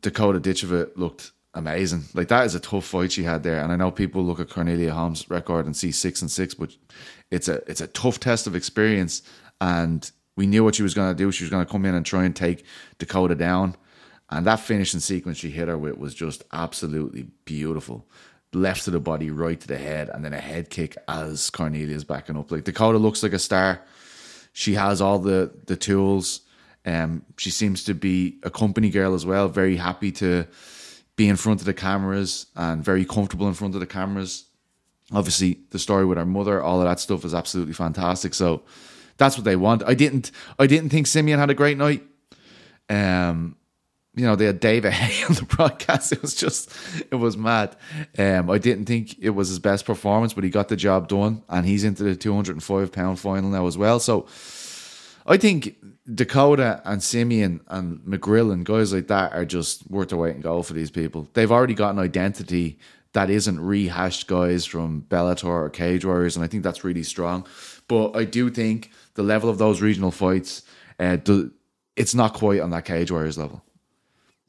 Dakota 0.00 0.38
Ditcheva 0.38 0.90
looked 0.94 1.32
amazing. 1.52 2.04
Like 2.14 2.28
that 2.28 2.46
is 2.46 2.54
a 2.54 2.60
tough 2.60 2.84
fight 2.84 3.10
she 3.10 3.24
had 3.24 3.42
there. 3.42 3.58
And 3.58 3.72
I 3.72 3.76
know 3.76 3.90
people 3.90 4.22
look 4.22 4.38
at 4.38 4.50
Cornelia 4.50 4.94
Holmes' 4.94 5.28
record 5.28 5.66
and 5.66 5.76
see 5.76 5.90
six 5.90 6.22
and 6.22 6.30
six, 6.30 6.54
but 6.54 6.76
it's 7.32 7.48
a 7.48 7.54
it's 7.68 7.80
a 7.80 7.88
tough 7.88 8.20
test 8.20 8.46
of 8.46 8.54
experience. 8.54 9.22
And 9.60 10.08
we 10.36 10.46
knew 10.46 10.62
what 10.62 10.76
she 10.76 10.84
was 10.84 10.94
going 10.94 11.10
to 11.10 11.24
do. 11.24 11.32
She 11.32 11.42
was 11.42 11.50
going 11.50 11.66
to 11.66 11.72
come 11.72 11.84
in 11.86 11.96
and 11.96 12.06
try 12.06 12.24
and 12.24 12.36
take 12.36 12.64
Dakota 12.98 13.34
down. 13.34 13.74
And 14.30 14.46
that 14.46 14.60
finishing 14.60 15.00
sequence 15.00 15.38
she 15.38 15.50
hit 15.50 15.66
her 15.66 15.76
with 15.76 15.98
was 15.98 16.14
just 16.14 16.44
absolutely 16.52 17.24
beautiful. 17.44 18.06
Left 18.56 18.84
to 18.84 18.90
the 18.90 19.00
body, 19.00 19.30
right 19.30 19.60
to 19.60 19.68
the 19.68 19.76
head, 19.76 20.08
and 20.08 20.24
then 20.24 20.32
a 20.32 20.40
head 20.40 20.70
kick 20.70 20.96
as 21.08 21.50
Cornelia's 21.50 22.04
backing 22.04 22.38
up. 22.38 22.50
Like 22.50 22.64
Dakota 22.64 22.96
looks 22.96 23.22
like 23.22 23.34
a 23.34 23.38
star. 23.38 23.82
She 24.54 24.72
has 24.74 25.02
all 25.02 25.18
the 25.18 25.52
the 25.66 25.76
tools. 25.76 26.40
Um, 26.86 27.22
she 27.36 27.50
seems 27.50 27.84
to 27.84 27.94
be 27.94 28.38
a 28.42 28.50
company 28.50 28.88
girl 28.88 29.14
as 29.14 29.26
well. 29.26 29.48
Very 29.48 29.76
happy 29.76 30.10
to 30.12 30.46
be 31.16 31.28
in 31.28 31.36
front 31.36 31.60
of 31.60 31.66
the 31.66 31.74
cameras 31.74 32.46
and 32.56 32.82
very 32.82 33.04
comfortable 33.04 33.46
in 33.46 33.54
front 33.54 33.74
of 33.74 33.80
the 33.80 33.86
cameras. 33.86 34.46
Obviously, 35.12 35.60
the 35.70 35.78
story 35.78 36.06
with 36.06 36.16
her 36.16 36.24
mother, 36.24 36.62
all 36.62 36.80
of 36.80 36.86
that 36.88 36.98
stuff 36.98 37.24
is 37.26 37.34
absolutely 37.34 37.74
fantastic. 37.74 38.32
So 38.32 38.62
that's 39.18 39.36
what 39.36 39.44
they 39.44 39.56
want. 39.56 39.82
I 39.86 39.92
didn't 39.92 40.30
I 40.58 40.66
didn't 40.66 40.88
think 40.88 41.06
Simeon 41.06 41.38
had 41.38 41.50
a 41.50 41.54
great 41.54 41.76
night. 41.76 42.02
Um, 42.88 43.56
you 44.16 44.24
know, 44.24 44.34
they 44.34 44.46
had 44.46 44.60
David 44.60 44.92
Haye 44.92 45.24
on 45.28 45.34
the 45.34 45.44
broadcast. 45.44 46.10
It 46.10 46.22
was 46.22 46.34
just, 46.34 46.72
it 47.10 47.16
was 47.16 47.36
mad. 47.36 47.76
Um, 48.18 48.50
I 48.50 48.58
didn't 48.58 48.86
think 48.86 49.18
it 49.20 49.30
was 49.30 49.48
his 49.48 49.58
best 49.58 49.84
performance, 49.84 50.32
but 50.32 50.42
he 50.42 50.50
got 50.50 50.68
the 50.68 50.76
job 50.76 51.06
done, 51.06 51.42
and 51.48 51.66
he's 51.66 51.84
into 51.84 52.02
the 52.02 52.16
205 52.16 52.92
pound 52.92 53.20
final 53.20 53.50
now 53.50 53.66
as 53.66 53.76
well. 53.76 54.00
So 54.00 54.26
I 55.26 55.36
think 55.36 55.76
Dakota 56.12 56.80
and 56.84 57.02
Simeon 57.02 57.60
and 57.68 57.98
McGrill 58.00 58.52
and 58.52 58.64
guys 58.64 58.92
like 58.92 59.08
that 59.08 59.32
are 59.32 59.44
just 59.44 59.88
worth 59.90 60.08
the 60.08 60.16
weight 60.16 60.34
and 60.34 60.42
go 60.42 60.62
for 60.62 60.72
these 60.72 60.90
people. 60.90 61.28
They've 61.34 61.52
already 61.52 61.74
got 61.74 61.90
an 61.90 61.98
identity 61.98 62.78
that 63.12 63.28
isn't 63.28 63.60
rehashed 63.60 64.26
guys 64.26 64.64
from 64.64 65.02
Bellator 65.08 65.44
or 65.44 65.70
Cage 65.70 66.04
Warriors, 66.04 66.36
and 66.36 66.44
I 66.44 66.48
think 66.48 66.62
that's 66.62 66.84
really 66.84 67.02
strong. 67.02 67.46
But 67.88 68.16
I 68.16 68.24
do 68.24 68.50
think 68.50 68.90
the 69.14 69.22
level 69.22 69.50
of 69.50 69.58
those 69.58 69.82
regional 69.82 70.10
fights, 70.10 70.62
uh, 70.98 71.16
do, 71.16 71.50
it's 71.96 72.14
not 72.14 72.34
quite 72.34 72.60
on 72.60 72.70
that 72.70 72.84
Cage 72.84 73.10
Warriors 73.10 73.38
level. 73.38 73.62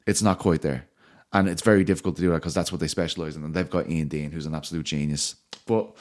It's 0.08 0.24
not 0.24 0.40
quite 0.40 0.62
there. 0.62 0.88
And 1.34 1.48
it's 1.48 1.62
very 1.62 1.84
difficult 1.84 2.16
to 2.16 2.22
do 2.22 2.30
that 2.30 2.36
because 2.36 2.54
that's 2.54 2.72
what 2.72 2.80
they 2.80 2.88
specialize 2.88 3.36
in. 3.36 3.44
And 3.44 3.54
they've 3.54 3.70
got 3.70 3.90
Ian 3.90 4.08
Dean, 4.08 4.32
who's 4.32 4.46
an 4.46 4.56
absolute 4.56 4.86
genius. 4.86 5.36
But 5.66 5.96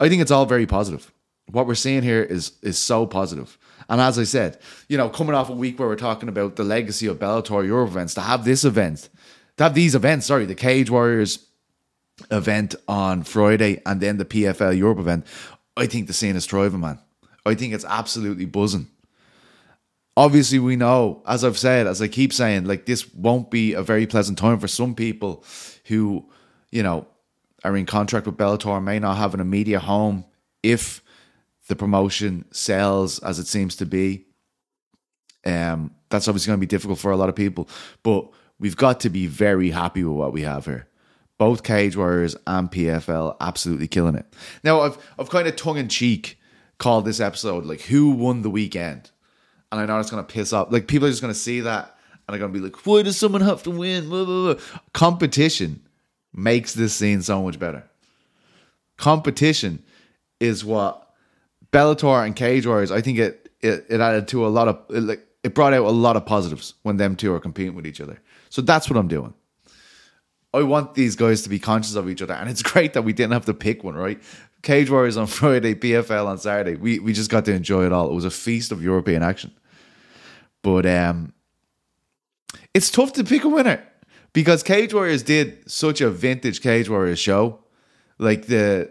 I 0.00 0.08
think 0.08 0.22
it's 0.22 0.30
all 0.30 0.46
very 0.46 0.66
positive. 0.66 1.12
What 1.50 1.66
we're 1.66 1.74
seeing 1.74 2.02
here 2.02 2.22
is 2.22 2.52
is 2.62 2.78
so 2.78 3.06
positive. 3.06 3.58
And 3.88 4.00
as 4.00 4.18
I 4.18 4.24
said, 4.24 4.58
you 4.88 4.96
know, 4.96 5.10
coming 5.10 5.34
off 5.34 5.50
a 5.50 5.54
week 5.54 5.78
where 5.78 5.88
we're 5.88 5.96
talking 5.96 6.28
about 6.28 6.56
the 6.56 6.64
legacy 6.64 7.06
of 7.06 7.18
Bellator 7.18 7.64
Europe 7.66 7.90
events, 7.90 8.14
to 8.14 8.22
have 8.22 8.44
this 8.44 8.64
event, 8.64 9.10
to 9.58 9.64
have 9.64 9.74
these 9.74 9.94
events, 9.94 10.26
sorry, 10.26 10.46
the 10.46 10.54
Cage 10.54 10.88
Warriors 10.88 11.46
event 12.30 12.74
on 12.88 13.22
Friday 13.22 13.82
and 13.84 14.00
then 14.00 14.16
the 14.16 14.24
PFL 14.24 14.76
Europe 14.76 14.98
event, 14.98 15.26
I 15.76 15.86
think 15.86 16.06
the 16.06 16.12
scene 16.12 16.36
is 16.36 16.46
thriving, 16.46 16.80
man. 16.80 16.98
I 17.44 17.54
think 17.54 17.74
it's 17.74 17.84
absolutely 17.84 18.46
buzzing. 18.46 18.88
Obviously, 20.16 20.58
we 20.58 20.76
know, 20.76 21.22
as 21.26 21.42
I've 21.42 21.58
said, 21.58 21.86
as 21.86 22.02
I 22.02 22.08
keep 22.08 22.32
saying, 22.32 22.64
like 22.64 22.84
this 22.86 23.12
won't 23.14 23.50
be 23.50 23.72
a 23.72 23.82
very 23.82 24.06
pleasant 24.06 24.38
time 24.38 24.58
for 24.58 24.68
some 24.68 24.94
people 24.94 25.44
who, 25.86 26.28
you 26.70 26.82
know, 26.82 27.06
are 27.64 27.76
in 27.76 27.86
contract 27.86 28.26
with 28.26 28.36
Bellator, 28.36 28.82
may 28.82 28.98
not 28.98 29.16
have 29.16 29.34
an 29.34 29.40
immediate 29.40 29.80
home 29.80 30.24
if 30.62 31.02
the 31.68 31.76
promotion 31.76 32.44
sells 32.50 33.18
as 33.20 33.38
it 33.38 33.46
seems 33.46 33.76
to 33.76 33.86
be. 33.86 34.26
Um, 35.46 35.94
that's 36.10 36.28
obviously 36.28 36.50
going 36.50 36.60
to 36.60 36.66
be 36.66 36.66
difficult 36.66 36.98
for 36.98 37.10
a 37.10 37.16
lot 37.16 37.28
of 37.28 37.34
people, 37.34 37.68
but 38.02 38.28
we've 38.58 38.76
got 38.76 39.00
to 39.00 39.10
be 39.10 39.26
very 39.26 39.70
happy 39.70 40.04
with 40.04 40.16
what 40.16 40.32
we 40.32 40.42
have 40.42 40.66
here. 40.66 40.88
Both 41.38 41.62
Cage 41.62 41.96
Warriors 41.96 42.36
and 42.46 42.70
PFL 42.70 43.36
absolutely 43.40 43.88
killing 43.88 44.14
it. 44.14 44.26
Now, 44.62 44.82
I've 44.82 44.98
I've 45.18 45.30
kind 45.30 45.48
of 45.48 45.56
tongue 45.56 45.78
in 45.78 45.88
cheek 45.88 46.38
called 46.78 47.04
this 47.04 47.18
episode 47.20 47.64
like 47.64 47.80
"Who 47.82 48.10
won 48.10 48.42
the 48.42 48.50
weekend," 48.50 49.10
and 49.72 49.80
I 49.80 49.86
know 49.86 49.98
it's 49.98 50.10
to 50.10 50.22
piss 50.22 50.52
off. 50.52 50.70
Like 50.70 50.86
people 50.86 51.08
are 51.08 51.10
just 51.10 51.22
to 51.22 51.34
see 51.34 51.60
that 51.60 51.96
and 52.28 52.38
going 52.38 52.52
to 52.52 52.58
be 52.58 52.62
like, 52.62 52.86
"Why 52.86 53.02
does 53.02 53.16
someone 53.16 53.40
have 53.40 53.62
to 53.64 53.70
win?" 53.70 54.08
Blah, 54.08 54.24
blah, 54.24 54.54
blah. 54.54 54.62
Competition 54.92 55.82
makes 56.32 56.74
this 56.74 56.94
scene 56.94 57.22
so 57.22 57.42
much 57.42 57.58
better. 57.58 57.82
Competition 58.98 59.82
is 60.38 60.64
what 60.64 61.10
Bellator 61.72 62.24
and 62.24 62.36
Cage 62.36 62.66
Warriors. 62.66 62.92
I 62.92 63.00
think 63.00 63.18
it 63.18 63.50
it, 63.62 63.86
it 63.88 64.00
added 64.00 64.28
to 64.28 64.46
a 64.46 64.48
lot 64.48 64.68
of 64.68 64.78
it, 64.90 65.00
like 65.00 65.26
it 65.42 65.54
brought 65.54 65.72
out 65.72 65.86
a 65.86 65.90
lot 65.90 66.16
of 66.16 66.26
positives 66.26 66.74
when 66.82 66.98
them 66.98 67.16
two 67.16 67.32
are 67.32 67.40
competing 67.40 67.74
with 67.74 67.86
each 67.86 68.00
other. 68.00 68.20
So 68.50 68.60
that's 68.62 68.90
what 68.90 68.98
I'm 68.98 69.08
doing. 69.08 69.34
I 70.54 70.62
want 70.64 70.94
these 70.94 71.16
guys 71.16 71.40
to 71.42 71.48
be 71.48 71.58
conscious 71.58 71.94
of 71.94 72.10
each 72.10 72.20
other, 72.20 72.34
and 72.34 72.50
it's 72.50 72.62
great 72.72 72.92
that 72.92 73.02
we 73.02 73.14
didn't 73.14 73.32
have 73.32 73.46
to 73.46 73.54
pick 73.54 73.82
one, 73.82 73.94
right? 73.94 74.22
Cage 74.60 74.90
Warriors 74.90 75.16
on 75.16 75.26
Friday, 75.28 75.74
PFL 75.74 76.26
on 76.26 76.36
Saturday. 76.36 76.76
We 76.76 76.98
we 76.98 77.14
just 77.14 77.30
got 77.30 77.46
to 77.46 77.54
enjoy 77.54 77.86
it 77.86 77.92
all. 77.92 78.10
It 78.10 78.14
was 78.14 78.26
a 78.26 78.30
feast 78.30 78.70
of 78.70 78.82
European 78.82 79.22
action. 79.22 79.50
But 80.62 80.86
um 80.86 81.32
it's 82.74 82.90
tough 82.90 83.12
to 83.14 83.24
pick 83.24 83.44
a 83.44 83.48
winner 83.48 83.86
because 84.32 84.62
Cage 84.62 84.94
Warriors 84.94 85.22
did 85.22 85.70
such 85.70 86.00
a 86.00 86.10
vintage 86.10 86.60
Cage 86.62 86.88
Warriors 86.88 87.18
show. 87.18 87.58
Like 88.18 88.46
the 88.46 88.90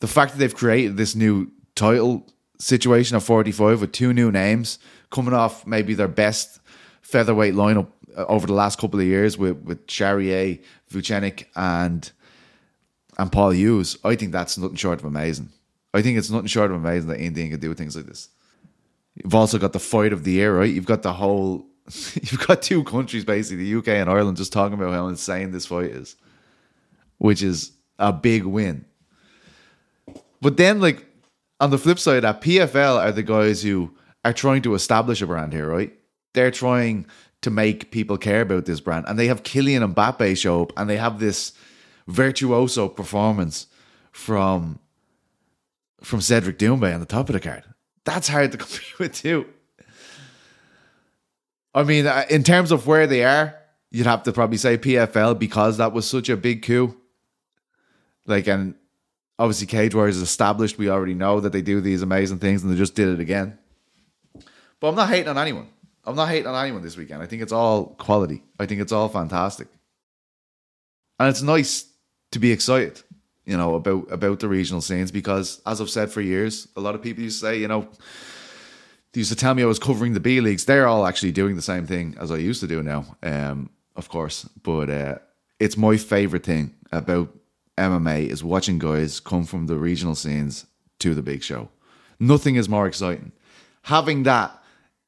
the 0.00 0.08
fact 0.08 0.32
that 0.32 0.38
they've 0.38 0.54
created 0.54 0.96
this 0.96 1.14
new 1.14 1.50
title 1.74 2.26
situation 2.58 3.16
of 3.16 3.24
45 3.24 3.80
with 3.80 3.92
two 3.92 4.12
new 4.12 4.30
names 4.30 4.78
coming 5.10 5.34
off 5.34 5.66
maybe 5.66 5.94
their 5.94 6.08
best 6.08 6.60
featherweight 7.00 7.54
lineup 7.54 7.88
uh, 8.16 8.24
over 8.26 8.46
the 8.46 8.52
last 8.52 8.78
couple 8.78 9.00
of 9.00 9.06
years 9.06 9.38
with 9.38 9.58
with 9.62 9.86
Charrière, 9.86 10.62
Vucenic 10.88 11.50
and 11.56 12.10
and 13.18 13.30
Paul 13.30 13.50
Hughes, 13.50 13.98
I 14.04 14.16
think 14.16 14.32
that's 14.32 14.56
nothing 14.56 14.76
short 14.76 14.98
of 14.98 15.04
amazing. 15.04 15.50
I 15.94 16.02
think 16.02 16.16
it's 16.18 16.30
nothing 16.30 16.46
short 16.46 16.70
of 16.70 16.76
amazing 16.78 17.08
that 17.10 17.20
Ian 17.20 17.34
Dean 17.34 17.50
can 17.50 17.60
do 17.60 17.74
things 17.74 17.94
like 17.94 18.06
this. 18.06 18.28
You've 19.14 19.34
also 19.34 19.58
got 19.58 19.72
the 19.72 19.80
fight 19.80 20.12
of 20.12 20.24
the 20.24 20.32
year, 20.32 20.58
right? 20.58 20.72
You've 20.72 20.86
got 20.86 21.02
the 21.02 21.12
whole, 21.12 21.66
you've 22.14 22.46
got 22.46 22.62
two 22.62 22.84
countries 22.84 23.24
basically, 23.24 23.64
the 23.64 23.78
UK 23.78 23.88
and 23.88 24.10
Ireland, 24.10 24.36
just 24.36 24.52
talking 24.52 24.74
about 24.74 24.94
how 24.94 25.08
insane 25.08 25.50
this 25.50 25.66
fight 25.66 25.90
is, 25.90 26.16
which 27.18 27.42
is 27.42 27.72
a 27.98 28.12
big 28.12 28.44
win. 28.44 28.84
But 30.40 30.56
then, 30.56 30.80
like 30.80 31.06
on 31.60 31.70
the 31.70 31.78
flip 31.78 31.98
side, 31.98 32.24
that 32.24 32.40
PFL 32.40 32.96
are 32.96 33.12
the 33.12 33.22
guys 33.22 33.62
who 33.62 33.94
are 34.24 34.32
trying 34.32 34.62
to 34.62 34.74
establish 34.74 35.22
a 35.22 35.26
brand 35.26 35.52
here, 35.52 35.68
right? 35.68 35.92
They're 36.34 36.50
trying 36.50 37.06
to 37.42 37.50
make 37.50 37.90
people 37.90 38.16
care 38.16 38.40
about 38.40 38.64
this 38.64 38.80
brand, 38.80 39.04
and 39.08 39.18
they 39.18 39.26
have 39.28 39.42
Kylian 39.42 39.94
Mbappé 39.94 40.36
show 40.36 40.62
up, 40.62 40.72
and 40.76 40.88
they 40.88 40.96
have 40.96 41.20
this 41.20 41.52
virtuoso 42.08 42.88
performance 42.88 43.66
from 44.10 44.78
from 46.02 46.20
Cedric 46.20 46.58
Doumbé 46.58 46.92
on 46.92 46.98
the 46.98 47.06
top 47.06 47.28
of 47.28 47.34
the 47.34 47.40
card. 47.40 47.64
That's 48.04 48.28
hard 48.28 48.52
to 48.52 48.58
compete 48.58 48.98
with 48.98 49.14
too. 49.14 49.46
I 51.74 51.84
mean, 51.84 52.06
uh, 52.06 52.24
in 52.28 52.42
terms 52.42 52.70
of 52.70 52.86
where 52.86 53.06
they 53.06 53.24
are, 53.24 53.56
you'd 53.90 54.06
have 54.06 54.24
to 54.24 54.32
probably 54.32 54.58
say 54.58 54.76
PFL 54.76 55.38
because 55.38 55.78
that 55.78 55.92
was 55.92 56.08
such 56.08 56.28
a 56.28 56.36
big 56.36 56.62
coup. 56.62 56.96
Like, 58.26 58.46
and 58.46 58.74
obviously 59.38 59.66
Cage 59.66 59.94
Warriors 59.94 60.16
is 60.16 60.22
established. 60.22 60.78
We 60.78 60.88
already 60.88 61.14
know 61.14 61.40
that 61.40 61.52
they 61.52 61.62
do 61.62 61.80
these 61.80 62.02
amazing 62.02 62.38
things, 62.38 62.62
and 62.62 62.72
they 62.72 62.76
just 62.76 62.94
did 62.94 63.08
it 63.08 63.20
again. 63.20 63.58
But 64.80 64.88
I'm 64.88 64.94
not 64.94 65.08
hating 65.08 65.28
on 65.28 65.38
anyone. 65.38 65.68
I'm 66.04 66.16
not 66.16 66.28
hating 66.28 66.46
on 66.46 66.62
anyone 66.62 66.82
this 66.82 66.96
weekend. 66.96 67.22
I 67.22 67.26
think 67.26 67.42
it's 67.42 67.52
all 67.52 67.86
quality. 67.86 68.42
I 68.58 68.66
think 68.66 68.80
it's 68.80 68.92
all 68.92 69.08
fantastic, 69.08 69.68
and 71.18 71.28
it's 71.28 71.42
nice 71.42 71.86
to 72.32 72.38
be 72.38 72.50
excited, 72.50 73.02
you 73.52 73.58
know, 73.58 73.74
about 73.74 74.10
about 74.10 74.40
the 74.40 74.48
regional 74.48 74.80
scenes 74.80 75.12
because, 75.12 75.60
as 75.66 75.78
I've 75.78 75.90
said 75.90 76.10
for 76.10 76.22
years, 76.22 76.68
a 76.74 76.80
lot 76.80 76.94
of 76.94 77.02
people 77.02 77.22
used 77.22 77.38
to 77.40 77.46
say, 77.48 77.58
you 77.58 77.68
know, 77.68 77.86
they 79.12 79.18
used 79.18 79.30
to 79.30 79.36
tell 79.36 79.54
me 79.54 79.62
I 79.62 79.66
was 79.66 79.78
covering 79.78 80.14
the 80.14 80.20
B 80.20 80.40
leagues. 80.40 80.64
They're 80.64 80.86
all 80.86 81.06
actually 81.06 81.32
doing 81.32 81.54
the 81.54 81.60
same 81.60 81.86
thing 81.86 82.16
as 82.18 82.32
I 82.32 82.38
used 82.38 82.60
to 82.62 82.66
do 82.66 82.82
now, 82.82 83.14
um, 83.22 83.68
of 83.94 84.08
course. 84.08 84.48
But 84.62 84.88
uh, 84.88 85.18
it's 85.60 85.76
my 85.76 85.98
favorite 85.98 86.44
thing 86.44 86.74
about 86.92 87.28
MMA 87.76 88.30
is 88.30 88.42
watching 88.42 88.78
guys 88.78 89.20
come 89.20 89.44
from 89.44 89.66
the 89.66 89.76
regional 89.76 90.14
scenes 90.14 90.64
to 91.00 91.14
the 91.14 91.22
big 91.22 91.42
show. 91.42 91.68
Nothing 92.18 92.56
is 92.56 92.70
more 92.70 92.86
exciting. 92.86 93.32
Having 93.82 94.22
that 94.22 94.58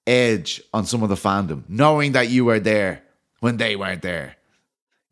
edge 0.07 0.61
on 0.75 0.85
some 0.85 1.03
of 1.03 1.09
the 1.09 1.15
fandom, 1.15 1.63
knowing 1.67 2.13
that 2.13 2.29
you 2.29 2.45
were 2.45 2.61
there 2.61 3.05
when 3.41 3.57
they 3.57 3.75
weren't 3.75 4.03
there 4.03 4.37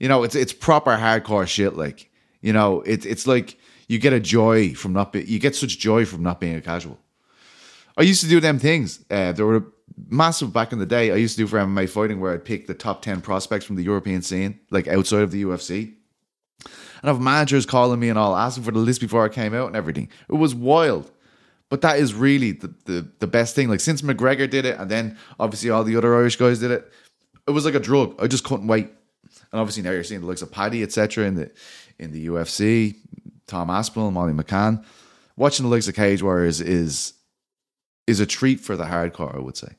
you 0.02 0.08
know, 0.08 0.24
it's 0.24 0.34
it's 0.34 0.52
proper 0.52 0.96
hardcore 0.96 1.46
shit. 1.46 1.76
Like, 1.76 2.10
you 2.42 2.52
know, 2.52 2.82
it's 2.82 3.06
it's 3.06 3.26
like 3.26 3.58
you 3.88 3.98
get 3.98 4.12
a 4.12 4.20
joy 4.20 4.74
from 4.74 4.92
not 4.92 5.14
you 5.14 5.38
get 5.38 5.56
such 5.56 5.78
joy 5.78 6.04
from 6.04 6.22
not 6.22 6.40
being 6.40 6.56
a 6.56 6.60
casual. 6.60 6.98
I 7.96 8.02
used 8.02 8.22
to 8.22 8.28
do 8.28 8.40
them 8.40 8.58
things. 8.58 9.04
Uh, 9.10 9.32
there 9.32 9.46
were 9.46 9.64
massive 10.08 10.52
back 10.52 10.72
in 10.72 10.78
the 10.78 10.86
day. 10.86 11.12
I 11.12 11.16
used 11.16 11.36
to 11.36 11.42
do 11.42 11.46
for 11.46 11.58
MMA 11.58 11.88
fighting 11.88 12.20
where 12.20 12.32
I'd 12.32 12.44
pick 12.44 12.66
the 12.66 12.74
top 12.74 13.02
ten 13.02 13.20
prospects 13.20 13.64
from 13.64 13.76
the 13.76 13.82
European 13.82 14.22
scene, 14.22 14.60
like 14.70 14.88
outside 14.88 15.22
of 15.22 15.30
the 15.30 15.42
UFC. 15.44 15.94
And 16.64 17.08
have 17.08 17.20
managers 17.20 17.66
calling 17.66 17.98
me 17.98 18.08
and 18.08 18.18
all, 18.18 18.36
asking 18.36 18.62
for 18.62 18.70
the 18.70 18.78
list 18.78 19.00
before 19.00 19.24
I 19.24 19.28
came 19.28 19.54
out 19.54 19.66
and 19.66 19.74
everything. 19.74 20.08
It 20.28 20.34
was 20.34 20.54
wild. 20.54 21.10
But 21.68 21.80
that 21.80 21.98
is 21.98 22.14
really 22.14 22.52
the, 22.52 22.72
the, 22.84 23.08
the 23.18 23.26
best 23.26 23.54
thing. 23.54 23.68
Like 23.68 23.80
since 23.80 24.02
McGregor 24.02 24.48
did 24.48 24.66
it, 24.66 24.78
and 24.78 24.90
then 24.90 25.16
obviously 25.40 25.70
all 25.70 25.84
the 25.84 25.96
other 25.96 26.14
Irish 26.14 26.36
guys 26.36 26.60
did 26.60 26.70
it, 26.70 26.92
it 27.48 27.50
was 27.50 27.64
like 27.64 27.74
a 27.74 27.80
drug. 27.80 28.14
I 28.22 28.26
just 28.26 28.44
couldn't 28.44 28.66
wait. 28.66 28.90
And 29.50 29.60
obviously 29.60 29.82
now 29.82 29.90
you're 29.90 30.04
seeing 30.04 30.20
the 30.20 30.26
likes 30.26 30.42
of 30.42 30.52
Paddy, 30.52 30.82
etc. 30.82 31.24
in 31.24 31.34
the 31.34 31.50
in 32.02 32.12
the 32.12 32.26
UFC, 32.26 32.96
Tom 33.46 33.70
Aspinall, 33.70 34.10
Molly 34.10 34.32
McCann. 34.32 34.84
Watching 35.36 35.64
the 35.64 35.70
likes 35.70 35.88
of 35.88 35.94
Cage 35.94 36.22
Warriors 36.22 36.60
is 36.60 37.14
is 38.06 38.20
a 38.20 38.26
treat 38.26 38.60
for 38.60 38.76
the 38.76 38.84
hardcore, 38.84 39.34
I 39.34 39.38
would 39.38 39.56
say. 39.56 39.76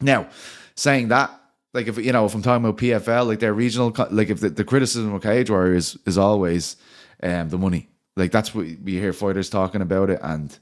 Now, 0.00 0.28
saying 0.76 1.08
that, 1.08 1.30
like 1.74 1.88
if 1.88 1.98
you 1.98 2.12
know, 2.12 2.24
if 2.24 2.34
I'm 2.34 2.42
talking 2.42 2.64
about 2.64 2.78
PFL, 2.78 3.26
like 3.26 3.40
their 3.40 3.52
regional, 3.52 3.94
like 4.10 4.30
if 4.30 4.40
the, 4.40 4.50
the 4.50 4.64
criticism 4.64 5.12
of 5.12 5.22
Cage 5.22 5.50
Warriors 5.50 5.94
is, 5.94 6.00
is 6.06 6.18
always 6.18 6.76
um, 7.22 7.48
the 7.48 7.58
money. 7.58 7.88
Like 8.16 8.32
that's 8.32 8.54
what 8.54 8.66
we 8.82 8.92
hear 8.92 9.12
fighters 9.12 9.50
talking 9.50 9.82
about 9.82 10.10
it, 10.10 10.20
and 10.22 10.56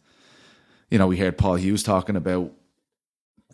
you 0.91 0.99
know 0.99 1.07
we 1.07 1.17
heard 1.17 1.39
Paul 1.39 1.57
Hughes 1.57 1.83
talking 1.83 2.17
about 2.17 2.53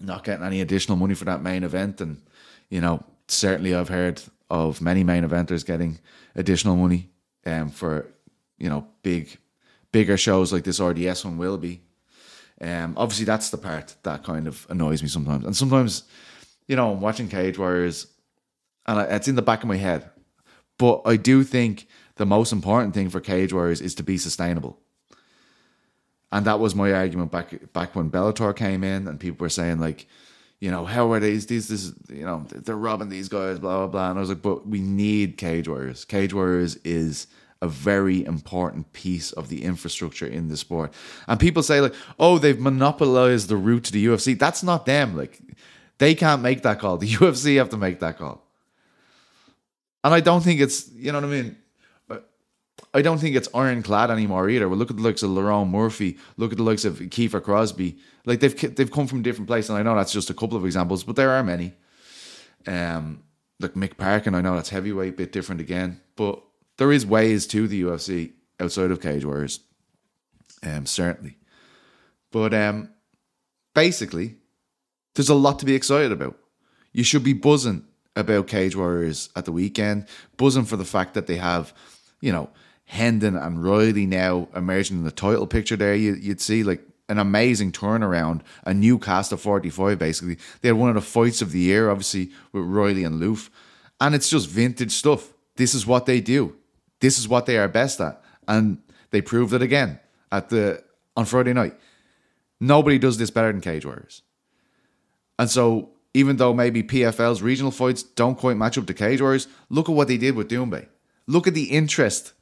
not 0.01 0.25
getting 0.25 0.45
any 0.45 0.61
additional 0.61 0.97
money 0.97 1.15
for 1.15 1.25
that 1.27 1.43
main 1.43 1.63
event, 1.63 2.01
and 2.01 2.23
you 2.71 2.81
know 2.81 3.05
certainly 3.29 3.75
I've 3.75 3.89
heard 3.89 4.23
of 4.53 4.83
many 4.83 5.03
main 5.03 5.25
eventers 5.25 5.65
getting 5.65 5.99
additional 6.37 6.77
money 6.77 7.09
um, 7.47 7.71
for 7.71 8.07
you 8.59 8.69
know 8.69 8.87
big 9.03 9.39
bigger 9.93 10.19
shows 10.19 10.53
like 10.53 10.63
this 10.63 10.79
RDS 10.79 11.25
one 11.25 11.39
will 11.39 11.57
be. 11.57 11.81
Um, 12.61 12.95
obviously, 12.97 13.25
that's 13.25 13.49
the 13.51 13.57
part 13.57 13.97
that 14.03 14.23
kind 14.23 14.47
of 14.47 14.67
annoys 14.69 15.03
me 15.03 15.09
sometimes. 15.09 15.45
And 15.45 15.57
sometimes, 15.57 16.05
you 16.69 16.77
know, 16.77 16.93
I'm 16.93 17.01
watching 17.01 17.29
Cage 17.29 17.59
Warriors 17.59 18.07
and 18.87 19.01
it's 19.11 19.27
in 19.27 19.37
the 19.37 19.43
back 19.43 19.63
of 19.63 19.69
my 19.69 19.77
head. 19.77 20.11
But 20.79 21.03
I 21.07 21.17
do 21.17 21.45
think 21.45 21.89
the 22.17 22.27
most 22.27 22.53
important 22.53 22.95
thing 22.95 23.09
for 23.09 23.21
Cage 23.21 23.53
Warriors 23.53 23.81
is 23.81 23.95
to 23.97 24.03
be 24.03 24.19
sustainable. 24.19 24.79
And 26.31 26.47
that 26.47 26.61
was 26.61 26.75
my 26.75 26.93
argument 26.93 27.31
back 27.31 27.73
back 27.73 27.97
when 27.97 28.11
Bellator 28.11 28.55
came 28.55 28.85
in 28.85 29.09
and 29.09 29.19
people 29.19 29.45
were 29.45 29.49
saying 29.49 29.81
like, 29.81 30.07
you 30.63 30.71
know, 30.71 30.85
how 30.85 31.11
are 31.11 31.19
these 31.19 31.47
these 31.47 31.67
this 31.67 31.93
you 32.09 32.25
know, 32.25 32.47
they're 32.49 32.77
robbing 32.77 33.09
these 33.09 33.29
guys, 33.29 33.59
blah 33.59 33.79
blah 33.79 33.87
blah. 33.89 34.11
And 34.11 34.17
I 34.17 34.21
was 34.21 34.29
like, 34.29 34.43
but 34.43 34.65
we 34.65 34.81
need 34.81 35.37
Cage 35.37 35.67
Warriors. 35.67 36.05
Cage 36.05 36.33
Warriors 36.33 36.77
is 36.85 37.27
a 37.61 37.67
very 37.67 38.25
important 38.25 38.93
piece 38.93 39.33
of 39.33 39.49
the 39.49 39.65
infrastructure 39.65 40.27
in 40.27 40.47
the 40.47 40.57
sport. 40.57 40.95
And 41.27 41.41
people 41.41 41.65
say 41.65 41.81
like, 41.81 41.95
"Oh, 42.17 42.39
they've 42.39 42.61
monopolized 42.61 43.49
the 43.49 43.57
route 43.57 43.83
to 43.87 43.93
the 43.93 44.07
UFC." 44.07 44.39
That's 44.39 44.63
not 44.63 44.87
them. 44.87 45.17
Like 45.17 45.41
they 45.99 46.15
can't 46.15 46.43
make 46.43 46.63
that 46.63 46.79
call. 46.79 46.97
The 46.97 47.09
UFC 47.13 47.57
have 47.57 47.71
to 47.71 47.77
make 47.77 47.99
that 47.99 48.19
call. 48.19 48.47
And 50.05 50.15
I 50.15 50.21
don't 50.21 50.43
think 50.43 50.61
it's, 50.61 50.89
you 50.93 51.11
know 51.11 51.19
what 51.19 51.29
I 51.29 51.43
mean? 51.43 51.57
I 52.95 53.03
don't 53.03 53.19
think 53.19 53.37
it's 53.37 53.49
ironclad 53.55 54.11
anymore 54.11 54.49
either. 54.51 54.69
Well, 54.69 54.79
look 54.79 54.91
at 54.91 54.97
the 54.97 55.03
likes 55.03 55.23
of 55.23 55.31
Lerone 55.31 55.71
Murphy. 55.71 56.19
Look 56.37 56.53
at 56.53 56.59
the 56.59 56.65
likes 56.65 56.85
of 56.85 56.99
Kiefer 56.99 57.43
Crosby. 57.43 57.99
Like 58.27 58.41
they've 58.41 58.75
they've 58.77 58.91
come 58.91 59.07
from 59.07 59.23
different 59.23 59.47
places, 59.47 59.71
and 59.71 59.79
I 59.79 59.83
know 59.83 59.97
that's 59.97 60.13
just 60.13 60.31
a 60.31 60.35
couple 60.35 60.57
of 60.57 60.67
examples, 60.67 61.05
but 61.05 61.17
there 61.17 61.31
are 61.31 61.43
many. 61.43 61.75
Um, 62.67 63.23
like 63.61 63.75
Mick 63.75 63.97
Parkin, 63.97 64.35
I 64.35 64.41
know 64.41 64.55
that's 64.55 64.71
heavyweight, 64.71 65.17
bit 65.17 65.33
different 65.33 65.61
again, 65.61 66.01
but 66.17 66.43
there 66.79 66.93
is 66.93 67.07
ways 67.07 67.47
to 67.49 67.69
the 67.69 67.83
UFC 67.83 68.33
outside 68.61 68.91
of 68.91 69.01
Cage 69.01 69.25
Warriors, 69.25 69.61
um, 70.63 70.87
certainly. 70.87 71.39
But 72.31 72.55
um, 72.55 72.91
basically, 73.75 74.37
there's 75.15 75.29
a 75.29 75.35
lot 75.35 75.59
to 75.61 75.67
be 75.67 75.75
excited 75.75 76.13
about. 76.13 76.37
You 76.93 77.05
should 77.05 77.25
be 77.25 77.33
buzzing 77.33 77.85
about 78.17 78.49
Cage 78.49 78.77
Warriors 78.77 79.31
at 79.37 79.45
the 79.45 79.53
weekend, 79.53 80.07
buzzing 80.37 80.65
for 80.65 80.77
the 80.77 80.85
fact 80.85 81.15
that 81.15 81.27
they 81.27 81.37
have, 81.37 81.73
you 82.21 82.33
know, 82.33 82.51
Hendin 82.93 83.41
and 83.43 83.65
Riley 83.65 84.07
now 84.07 84.49
emerging 84.55 84.99
in 84.99 85.05
the 85.05 85.11
title 85.11 85.47
picture 85.47 85.77
there. 85.77 85.95
You, 85.95 86.19
would 86.29 86.41
see 86.41 86.63
like 86.63 86.83
an 87.09 87.19
amazing 87.19 87.73
turnaround, 87.73 88.43
a 88.65 88.75
new 88.75 88.99
cast 88.99 89.33
of 89.33 89.41
45 89.41 89.99
basically. 89.99 90.39
They 90.61 90.69
had 90.69 90.77
one 90.77 90.91
of 90.91 90.95
the 90.95 91.01
fights 91.01 91.41
of 91.41 91.53
the 91.53 91.59
year, 91.59 91.91
obviously, 91.91 92.31
with 92.53 92.65
Riley 92.65 93.05
and 93.05 93.21
Lööf. 93.21 93.49
And 94.01 94.15
it's 94.15 94.29
just 94.29 94.49
vintage 94.49 94.93
stuff. 94.93 95.33
This 95.57 95.75
is 95.75 95.87
what 95.87 96.07
they 96.07 96.21
do. 96.21 96.57
This 97.01 97.19
is 97.19 97.29
what 97.29 97.47
they 97.47 97.57
are 97.57 97.69
best 97.69 98.01
at. 98.01 98.23
And 98.47 98.79
they 99.11 99.23
proved 99.23 99.53
it 99.53 99.63
again 99.63 99.99
at 100.31 100.51
the 100.51 100.83
on 101.17 101.25
Friday 101.25 101.53
night. 101.53 101.79
Nobody 102.61 102.99
does 102.99 103.19
this 103.19 103.31
better 103.31 103.53
than 103.53 103.61
Cage 103.61 103.85
Warriors. 103.85 104.23
And 105.39 105.51
so 105.51 105.91
even 106.15 106.37
though 106.37 106.53
maybe 106.53 106.83
PFL's 106.83 107.43
regional 107.43 107.71
fights 107.71 108.03
don't 108.03 108.39
quite 108.39 108.57
match 108.57 108.77
up 108.77 108.87
to 108.87 108.95
Cage 108.95 109.21
Warriors, 109.21 109.49
look 109.71 109.89
at 109.89 109.95
what 109.95 110.09
they 110.09 110.19
did 110.19 110.37
with 110.37 110.51
Doumbé. 110.51 110.87
Look 111.27 111.47
at 111.47 111.55
the 111.55 111.65
interest 111.65 112.33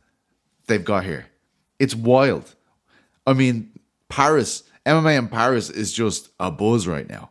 they've 0.70 0.85
got 0.85 1.04
here. 1.04 1.26
It's 1.78 1.94
wild. 1.94 2.54
I 3.26 3.35
mean, 3.35 3.70
Paris, 4.09 4.62
MMA 4.87 5.18
in 5.18 5.28
Paris 5.28 5.68
is 5.68 5.92
just 5.92 6.30
a 6.40 6.50
buzz 6.50 6.87
right 6.87 7.09
now. 7.09 7.30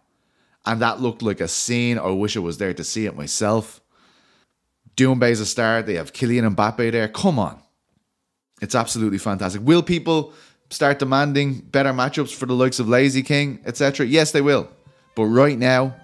And 0.65 0.81
that 0.81 1.01
looked 1.01 1.21
like 1.21 1.39
a 1.39 1.47
scene. 1.47 1.97
I 1.97 2.09
wish 2.09 2.37
I 2.37 2.41
was 2.41 2.57
there 2.57 2.73
to 2.73 2.83
see 2.83 3.05
it 3.05 3.15
myself. 3.15 3.81
Doumbé's 4.95 5.39
a 5.39 5.45
star. 5.45 5.81
They 5.81 5.95
have 5.95 6.13
Kylian 6.13 6.55
Mbappé 6.55 6.91
there. 6.91 7.07
Come 7.07 7.39
on. 7.39 7.61
It's 8.61 8.75
absolutely 8.75 9.17
fantastic. 9.17 9.61
Will 9.63 9.81
people 9.81 10.33
start 10.69 10.99
demanding 10.99 11.61
better 11.61 11.93
matchups 11.93 12.35
for 12.35 12.45
the 12.45 12.53
likes 12.53 12.79
of 12.79 12.89
Lazy 12.89 13.23
King, 13.23 13.59
etc.? 13.65 14.05
Yes, 14.05 14.31
they 14.31 14.41
will. 14.41 14.69
But 15.15 15.25
right 15.25 15.57
now, 15.57 15.95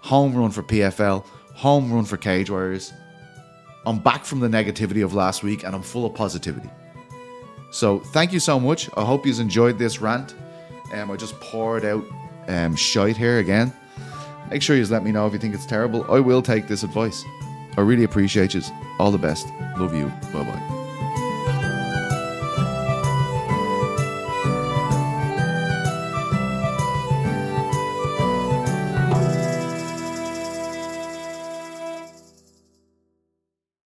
home 0.00 0.34
run 0.34 0.50
for 0.50 0.62
PFL, 0.62 1.24
home 1.54 1.92
run 1.92 2.04
for 2.04 2.16
Cage 2.16 2.50
Warriors. 2.50 2.92
I'm 3.84 3.98
back 3.98 4.24
from 4.24 4.40
the 4.40 4.48
negativity 4.48 5.04
of 5.04 5.14
last 5.14 5.42
week 5.42 5.64
and 5.64 5.74
I'm 5.74 5.82
full 5.82 6.06
of 6.06 6.14
positivity. 6.14 6.70
So 7.70 8.00
thank 8.00 8.32
you 8.32 8.40
so 8.40 8.60
much. 8.60 8.88
I 8.96 9.04
hope 9.04 9.26
you 9.26 9.34
enjoyed 9.40 9.78
this 9.78 10.00
rant. 10.00 10.34
Um, 10.92 11.10
I 11.10 11.16
just 11.16 11.38
poured 11.40 11.84
out 11.84 12.04
um, 12.48 12.76
shite 12.76 13.16
here 13.16 13.38
again. 13.38 13.72
Make 14.50 14.62
sure 14.62 14.76
you 14.76 14.84
let 14.86 15.02
me 15.02 15.10
know 15.10 15.26
if 15.26 15.32
you 15.32 15.38
think 15.38 15.54
it's 15.54 15.66
terrible. 15.66 16.04
I 16.12 16.20
will 16.20 16.42
take 16.42 16.68
this 16.68 16.82
advice. 16.82 17.24
I 17.76 17.80
really 17.80 18.04
appreciate 18.04 18.52
you. 18.54 18.60
All 18.98 19.10
the 19.10 19.18
best. 19.18 19.48
Love 19.78 19.94
you. 19.94 20.08
Bye 20.32 20.44
bye. 20.44 20.81